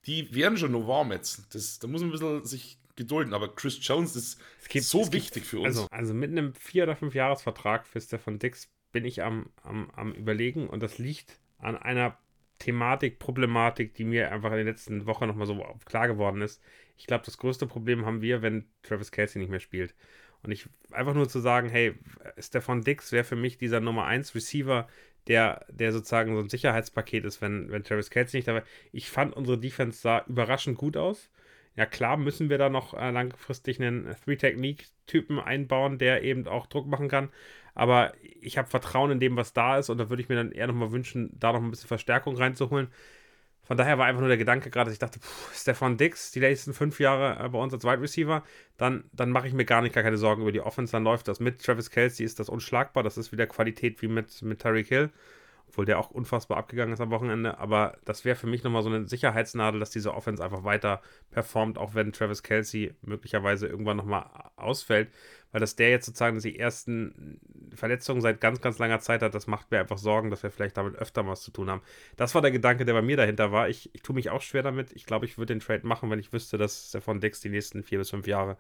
[0.05, 1.43] Die werden schon noch warm jetzt.
[1.55, 5.33] Das, da muss man ein bisschen sich gedulden, aber Chris Jones ist gibt, so wichtig
[5.33, 5.67] gibt, für uns.
[5.67, 9.89] Also, also mit einem vier oder fünf Jahresvertrag für Stefan Dix bin ich am, am,
[9.95, 12.17] am überlegen und das liegt an einer
[12.59, 16.61] Thematik, Problematik, die mir einfach in den letzten Wochen nochmal so klar geworden ist.
[16.97, 19.95] Ich glaube, das größte Problem haben wir, wenn Travis Kelsey nicht mehr spielt.
[20.43, 21.95] Und ich einfach nur zu sagen, hey,
[22.37, 24.87] Stefan Dix wäre für mich dieser Nummer 1 Receiver,
[25.27, 29.35] der, der sozusagen so ein Sicherheitspaket ist, wenn, wenn Travis Kelsey nicht dabei Ich fand,
[29.35, 31.29] unsere Defense sah überraschend gut aus
[31.79, 36.87] Ja, klar müssen wir da noch äh, langfristig einen Three-Technique-Typen einbauen, der eben auch Druck
[36.87, 37.29] machen kann.
[37.73, 38.11] Aber
[38.41, 39.89] ich habe Vertrauen in dem, was da ist.
[39.89, 42.89] Und da würde ich mir dann eher nochmal wünschen, da noch ein bisschen Verstärkung reinzuholen.
[43.63, 46.41] Von daher war einfach nur der Gedanke gerade, dass ich dachte, pff, Stefan Dix, die
[46.41, 48.43] nächsten fünf Jahre äh, bei uns als Wide Receiver,
[48.75, 50.91] dann, dann mache ich mir gar nicht gar keine Sorgen über die Offense.
[50.91, 53.03] Dann läuft das mit Travis Kelsey, ist das unschlagbar.
[53.03, 55.11] Das ist wieder Qualität wie mit, mit Tyreek Hill
[55.69, 57.59] obwohl der auch unfassbar abgegangen ist am Wochenende.
[57.59, 61.77] Aber das wäre für mich nochmal so eine Sicherheitsnadel, dass diese Offense einfach weiter performt,
[61.77, 65.09] auch wenn Travis Kelsey möglicherweise irgendwann nochmal ausfällt.
[65.51, 67.39] Weil dass der jetzt sozusagen die ersten
[67.75, 70.77] Verletzungen seit ganz, ganz langer Zeit hat, das macht mir einfach Sorgen, dass wir vielleicht
[70.77, 71.81] damit öfter was zu tun haben.
[72.17, 73.69] Das war der Gedanke, der bei mir dahinter war.
[73.69, 74.91] Ich, ich tue mich auch schwer damit.
[74.93, 77.83] Ich glaube, ich würde den Trade machen, wenn ich wüsste, dass Stefan Dix die nächsten
[77.83, 78.57] vier bis fünf Jahre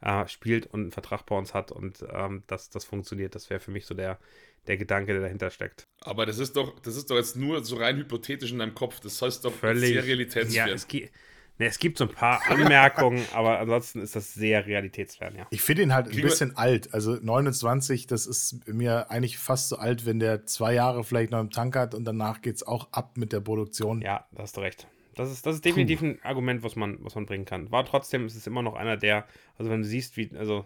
[0.00, 3.34] äh, spielt und einen Vertrag bei uns hat und ähm, dass das funktioniert.
[3.34, 4.18] Das wäre für mich so der,
[4.66, 5.86] der Gedanke, der dahinter steckt.
[6.00, 9.00] Aber das ist doch, das ist doch jetzt nur so rein hypothetisch in deinem Kopf.
[9.00, 10.68] Das heißt doch Völlig, sehr realitätsfern.
[10.68, 11.10] Ja, es, gi
[11.58, 15.46] ne, es gibt so ein paar Anmerkungen, aber ansonsten ist das sehr realitätsfern, ja.
[15.50, 16.92] Ich finde ihn halt ein bisschen alt.
[16.92, 21.40] Also 29, das ist mir eigentlich fast so alt, wenn der zwei Jahre vielleicht noch
[21.40, 24.02] im Tank hat und danach geht es auch ab mit der Produktion.
[24.02, 24.86] Ja, da hast du recht.
[25.14, 26.06] Das ist, das ist definitiv Puh.
[26.06, 27.70] ein Argument, was man, was man bringen kann.
[27.70, 29.26] War trotzdem, es ist immer noch einer der,
[29.58, 30.64] also wenn du siehst, wie, also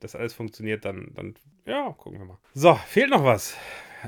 [0.00, 1.34] das alles funktioniert, dann, dann,
[1.66, 2.38] ja, gucken wir mal.
[2.54, 3.56] So, fehlt noch was.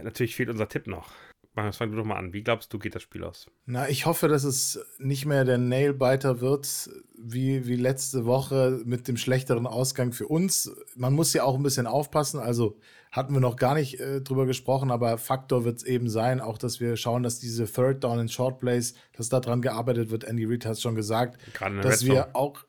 [0.02, 1.10] Natürlich fehlt unser Tipp noch.
[1.54, 2.32] Marius, fang du doch mal an.
[2.32, 3.46] Wie glaubst du, geht das Spiel aus?
[3.66, 9.06] Na, ich hoffe, dass es nicht mehr der Nailbiter wird, wie, wie letzte Woche mit
[9.06, 10.74] dem schlechteren Ausgang für uns.
[10.96, 12.40] Man muss ja auch ein bisschen aufpassen.
[12.40, 12.78] Also
[13.10, 16.56] hatten wir noch gar nicht äh, drüber gesprochen, aber Faktor wird es eben sein, auch
[16.56, 20.24] dass wir schauen, dass diese Third Down in Short Plays, dass daran gearbeitet wird.
[20.24, 21.38] Andy Reid hat es schon gesagt,
[21.82, 22.64] dass wir auch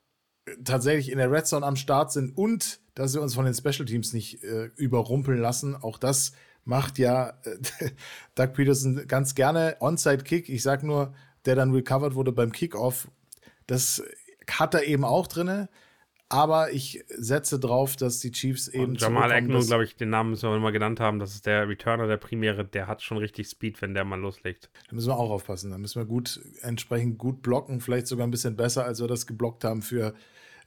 [0.66, 3.86] tatsächlich in der Red Zone am Start sind und dass wir uns von den Special
[3.86, 5.76] Teams nicht äh, überrumpeln lassen.
[5.76, 6.34] Auch das
[6.66, 7.90] macht ja äh,
[8.36, 9.78] Doug Peterson ganz gerne.
[9.80, 11.14] Onside Kick, ich sag nur,
[11.46, 13.08] der dann recovered wurde beim Kickoff,
[13.68, 14.04] das
[14.50, 15.68] hat er eben auch drin.
[16.30, 18.94] Aber ich setze drauf, dass die Chiefs eben.
[18.94, 21.20] Und Jamal Agnew, glaube ich, den Namen müssen wir mal genannt haben.
[21.20, 22.66] Das ist der Returner, der Primäre.
[22.66, 24.72] Der hat schon richtig Speed, wenn der mal loslegt.
[24.90, 25.70] Da müssen wir auch aufpassen.
[25.70, 27.82] Da müssen wir gut, entsprechend gut blocken.
[27.82, 30.16] Vielleicht sogar ein bisschen besser, als wir das geblockt haben für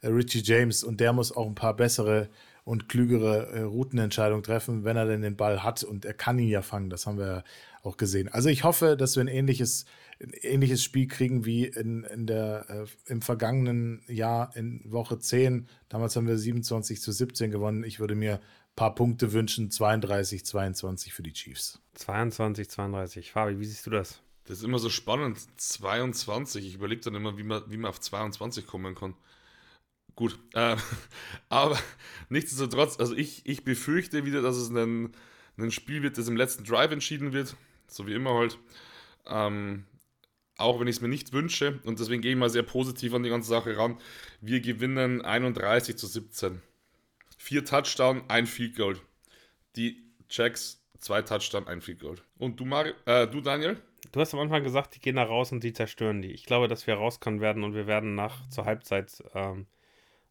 [0.01, 2.29] äh, Richie James und der muss auch ein paar bessere
[2.67, 6.49] und klügere äh, Routenentscheidungen treffen, wenn er denn den Ball hat und er kann ihn
[6.49, 6.89] ja fangen.
[6.89, 7.45] Das haben wir
[7.81, 8.27] auch gesehen.
[8.27, 9.85] Also ich hoffe, dass wir ein ähnliches,
[10.21, 15.69] ein ähnliches Spiel kriegen wie in, in der, äh, im vergangenen Jahr in Woche 10.
[15.87, 17.85] Damals haben wir 27 zu 17 gewonnen.
[17.85, 19.71] Ich würde mir ein paar Punkte wünschen.
[19.71, 21.79] 32, 22 für die Chiefs.
[21.93, 23.31] 22, 32.
[23.31, 24.21] Fabi, wie siehst du das?
[24.43, 25.37] Das ist immer so spannend.
[25.55, 26.67] 22.
[26.67, 29.13] Ich überlege dann immer, wie man, wie man auf 22 kommen kann.
[30.17, 30.75] Gut, äh,
[31.49, 31.79] aber
[32.29, 35.11] nichtsdestotrotz, also ich, ich befürchte wieder, dass es ein,
[35.57, 37.55] ein Spiel wird, das im letzten Drive entschieden wird,
[37.87, 38.57] so wie immer halt.
[39.27, 39.85] Ähm,
[40.57, 43.21] auch wenn ich es mir nicht wünsche und deswegen gehe ich mal sehr positiv an
[43.21, 43.99] die ganze Sache ran.
[44.41, 46.63] Wir gewinnen 31 zu 17.
[47.37, 48.97] Vier Touchdown, ein Field Goal.
[49.75, 52.15] Die Jacks, zwei Touchdown, ein Field Goal.
[52.39, 53.77] Und du, Mar äh, du Daniel?
[54.11, 56.31] Du hast am Anfang gesagt, die gehen da raus und die zerstören die.
[56.31, 59.67] Ich glaube, dass wir rauskommen werden und wir werden nach zur Halbzeit ähm,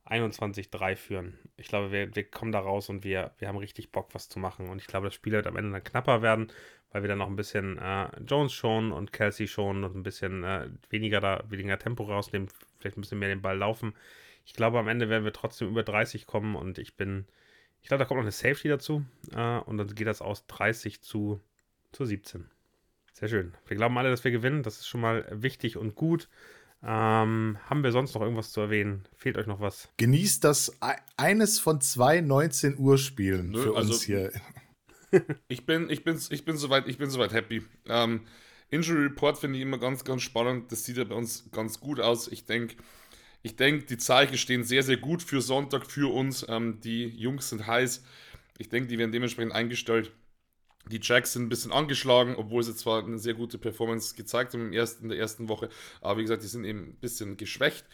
[0.07, 1.39] 21-3 führen.
[1.57, 4.39] Ich glaube, wir, wir kommen da raus und wir, wir haben richtig Bock, was zu
[4.39, 4.69] machen.
[4.69, 6.53] Und ich glaube, das Spiel wird am Ende dann knapper werden,
[6.91, 10.45] weil wir dann noch ein bisschen äh, Jones schonen und Kelsey schonen und ein bisschen
[10.45, 12.49] äh, weniger, da, weniger Tempo rausnehmen,
[12.79, 13.95] vielleicht ein bisschen mehr den Ball laufen.
[14.45, 17.27] Ich glaube, am Ende werden wir trotzdem über 30 kommen und ich bin,
[17.83, 19.05] ich glaube, da kommt noch eine Safety dazu
[19.35, 21.41] äh, und dann geht das aus 30 zu,
[21.93, 22.49] zu 17.
[23.13, 23.55] Sehr schön.
[23.67, 24.63] Wir glauben alle, dass wir gewinnen.
[24.63, 26.29] Das ist schon mal wichtig und gut.
[26.83, 29.09] Ähm, haben wir sonst noch irgendwas zu erwähnen?
[29.17, 29.89] Fehlt euch noch was?
[29.97, 30.79] Genießt das
[31.17, 34.31] eines von zwei 19 Uhr Spielen Nö, für also, uns hier.
[35.49, 37.63] ich bin, ich bin, ich bin soweit, ich bin soweit happy.
[37.87, 38.21] Ähm,
[38.71, 40.71] Injury Report finde ich immer ganz, ganz spannend.
[40.71, 42.29] Das sieht ja bei uns ganz gut aus.
[42.29, 42.77] Ich denke,
[43.43, 46.45] ich denke, die Zeichen stehen sehr, sehr gut für Sonntag für uns.
[46.49, 48.05] Ähm, die Jungs sind heiß.
[48.59, 50.13] Ich denke, die werden dementsprechend eingestellt.
[50.91, 54.67] Die Jacks sind ein bisschen angeschlagen, obwohl sie zwar eine sehr gute Performance gezeigt haben
[54.67, 55.69] im ersten, in der ersten Woche,
[56.01, 57.87] aber wie gesagt, die sind eben ein bisschen geschwächt.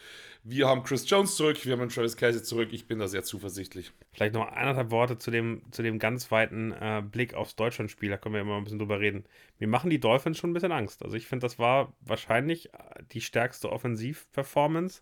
[0.45, 2.69] Wir haben Chris Jones zurück, wir haben Travis Casey zurück.
[2.73, 3.93] Ich bin da sehr zuversichtlich.
[4.11, 8.09] Vielleicht noch eineinhalb Worte zu dem, zu dem ganz weiten äh, Blick aufs Deutschlandspiel.
[8.09, 9.23] Da können wir immer ein bisschen drüber reden.
[9.59, 11.01] Mir machen die Dolphins schon ein bisschen Angst.
[11.01, 12.77] Also ich finde, das war wahrscheinlich äh,
[13.13, 15.01] die stärkste Offensiv-Performance.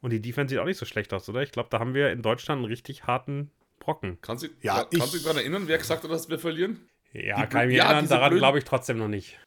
[0.00, 1.42] Und die Defense sieht auch nicht so schlecht aus, oder?
[1.42, 4.18] Ich glaube, da haben wir in Deutschland einen richtig harten Brocken.
[4.22, 6.89] Kannst du ja, kannst dich daran erinnern, wer gesagt hat, dass wir verlieren?
[7.12, 9.38] Ja, die, kann ich mich ja, erinnern, daran glaube ich trotzdem noch nicht.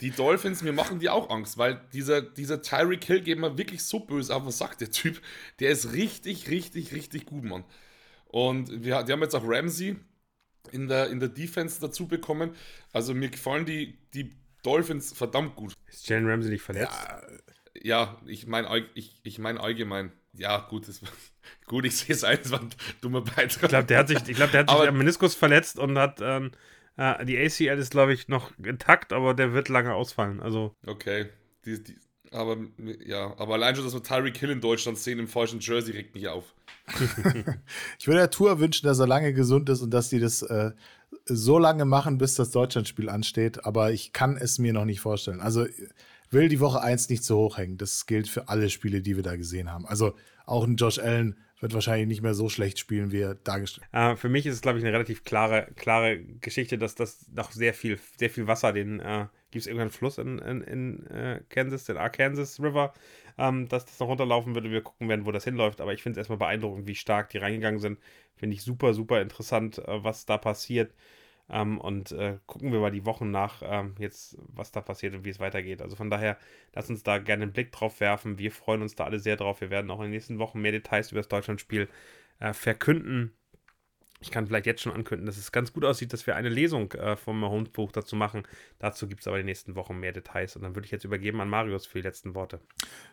[0.00, 3.82] Die Dolphins, mir machen die auch Angst, weil dieser, dieser Tyreek Hill geht mir wirklich
[3.84, 5.20] so böse auf, was sagt der Typ?
[5.60, 7.64] Der ist richtig, richtig, richtig gut, Mann.
[8.26, 9.96] Und wir, die haben jetzt auch Ramsey
[10.70, 12.54] in der, in der Defense dazu bekommen.
[12.92, 14.30] Also mir gefallen die, die
[14.62, 15.74] Dolphins verdammt gut.
[15.88, 16.92] Ist Jalen Ramsey nicht verletzt?
[16.92, 17.22] Ja,
[17.82, 20.12] ja, ich meine ich, ich mein allgemein.
[20.34, 21.00] Ja, gut, das,
[21.66, 23.62] gut, ich sehe es ein, das war ein dummer Beitrag.
[23.64, 26.20] Ich glaube, der hat sich, ich glaub, der hat sich am Meniskus verletzt und hat
[26.22, 26.52] ähm,
[26.96, 30.40] äh, die ACL ist, glaube ich, noch intakt, aber der wird lange ausfallen.
[30.40, 30.74] Also.
[30.86, 31.26] Okay.
[31.64, 31.96] Die, die,
[32.32, 32.56] aber
[33.04, 36.14] ja, aber allein schon, dass wir Tyreek Hill in Deutschland sehen im falschen Jersey, regt
[36.14, 36.54] mich auf.
[37.98, 40.72] ich würde der Tour wünschen, dass er lange gesund ist und dass die das äh,
[41.26, 43.64] so lange machen, bis das Deutschlandspiel ansteht.
[43.64, 45.40] Aber ich kann es mir noch nicht vorstellen.
[45.40, 45.66] Also
[46.30, 47.76] will die Woche 1 nicht zu hoch hängen.
[47.76, 49.86] Das gilt für alle Spiele, die wir da gesehen haben.
[49.86, 50.14] Also
[50.46, 54.16] auch ein Josh Allen wird wahrscheinlich nicht mehr so schlecht spielen, wie er dargestellt äh,
[54.16, 57.72] Für mich ist es, glaube ich, eine relativ klare, klare Geschichte, dass das noch sehr
[57.72, 61.84] viel, sehr viel Wasser den äh, gibt es irgendeinen Fluss in, in, in äh, Kansas,
[61.84, 62.92] den Arkansas River,
[63.38, 64.70] ähm, dass das noch runterlaufen würde.
[64.70, 65.80] Wir gucken werden, wo das hinläuft.
[65.80, 67.98] Aber ich finde es erstmal beeindruckend, wie stark die reingegangen sind.
[68.34, 70.92] Finde ich super, super interessant, äh, was da passiert.
[71.48, 75.24] Ähm, und äh, gucken wir mal die Wochen nach, ähm, jetzt, was da passiert und
[75.24, 75.82] wie es weitergeht.
[75.82, 76.38] Also von daher,
[76.72, 78.38] lass uns da gerne einen Blick drauf werfen.
[78.38, 79.60] Wir freuen uns da alle sehr drauf.
[79.60, 81.88] Wir werden auch in den nächsten Wochen mehr Details über das Deutschlandspiel
[82.40, 83.32] äh, verkünden.
[84.22, 86.92] Ich kann vielleicht jetzt schon ankündigen, dass es ganz gut aussieht, dass wir eine Lesung
[86.92, 88.44] äh, vom Mahomes-Buch dazu machen.
[88.78, 90.54] Dazu gibt es aber in den nächsten Wochen mehr Details.
[90.56, 92.60] Und dann würde ich jetzt übergeben an Marius für die letzten Worte.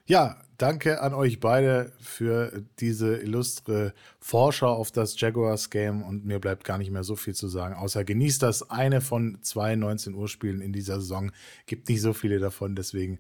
[0.05, 6.03] Ja, danke an euch beide für diese illustre Vorschau auf das Jaguars-Game.
[6.03, 9.39] Und mir bleibt gar nicht mehr so viel zu sagen, außer genießt das eine von
[9.41, 11.31] zwei 19 Uhr Spielen in dieser Saison.
[11.65, 13.19] Gibt nicht so viele davon, deswegen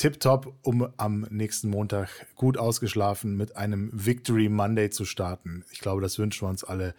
[0.00, 5.62] tipptopp, um am nächsten Montag gut ausgeschlafen mit einem Victory Monday zu starten.
[5.72, 6.94] Ich glaube, das wünschen wir uns alle.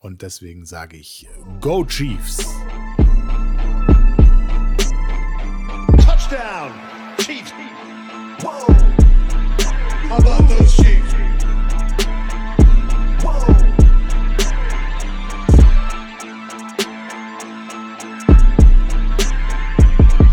[0.00, 1.28] Und deswegen sage ich
[1.60, 2.38] Go Chiefs!
[6.04, 6.89] Touchdown!